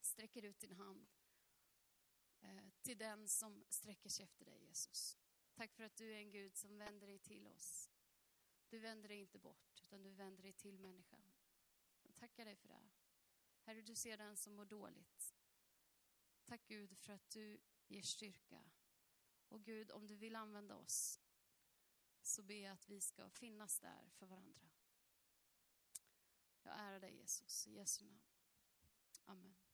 sträcker 0.00 0.44
ut 0.44 0.60
din 0.60 0.72
hand 0.72 1.10
eh, 2.40 2.70
till 2.82 2.98
den 2.98 3.28
som 3.28 3.64
sträcker 3.68 4.10
sig 4.10 4.24
efter 4.24 4.44
dig, 4.44 4.64
Jesus. 4.64 5.18
Tack 5.54 5.74
för 5.74 5.84
att 5.84 5.96
du 5.96 6.12
är 6.12 6.18
en 6.18 6.30
Gud 6.30 6.56
som 6.56 6.78
vänder 6.78 7.06
dig 7.06 7.18
till 7.18 7.46
oss. 7.46 7.90
Du 8.68 8.78
vänder 8.78 9.08
dig 9.08 9.18
inte 9.18 9.38
bort, 9.38 9.82
utan 9.82 10.02
du 10.02 10.10
vänder 10.10 10.42
dig 10.42 10.52
till 10.52 10.78
människan. 10.78 11.32
Jag 12.02 12.16
tackar 12.16 12.44
dig 12.44 12.56
för 12.56 12.68
det. 12.68 12.88
Herre, 13.62 13.82
du 13.82 13.94
ser 13.94 14.16
den 14.16 14.36
som 14.36 14.54
mår 14.54 14.64
dåligt. 14.64 15.37
Tack 16.48 16.66
Gud 16.66 16.98
för 16.98 17.12
att 17.12 17.30
du 17.30 17.60
ger 17.86 18.02
styrka. 18.02 18.64
Och 19.48 19.64
Gud, 19.64 19.90
om 19.90 20.06
du 20.06 20.16
vill 20.16 20.36
använda 20.36 20.76
oss 20.76 21.20
så 22.22 22.42
ber 22.42 22.62
jag 22.64 22.72
att 22.72 22.88
vi 22.88 23.00
ska 23.00 23.30
finnas 23.30 23.78
där 23.78 24.10
för 24.10 24.26
varandra. 24.26 24.68
Jag 26.62 26.78
ärar 26.78 27.00
dig 27.00 27.16
Jesus, 27.16 27.66
i 27.66 27.74
Jesu 27.74 28.04
namn. 28.04 28.22
Amen. 29.24 29.67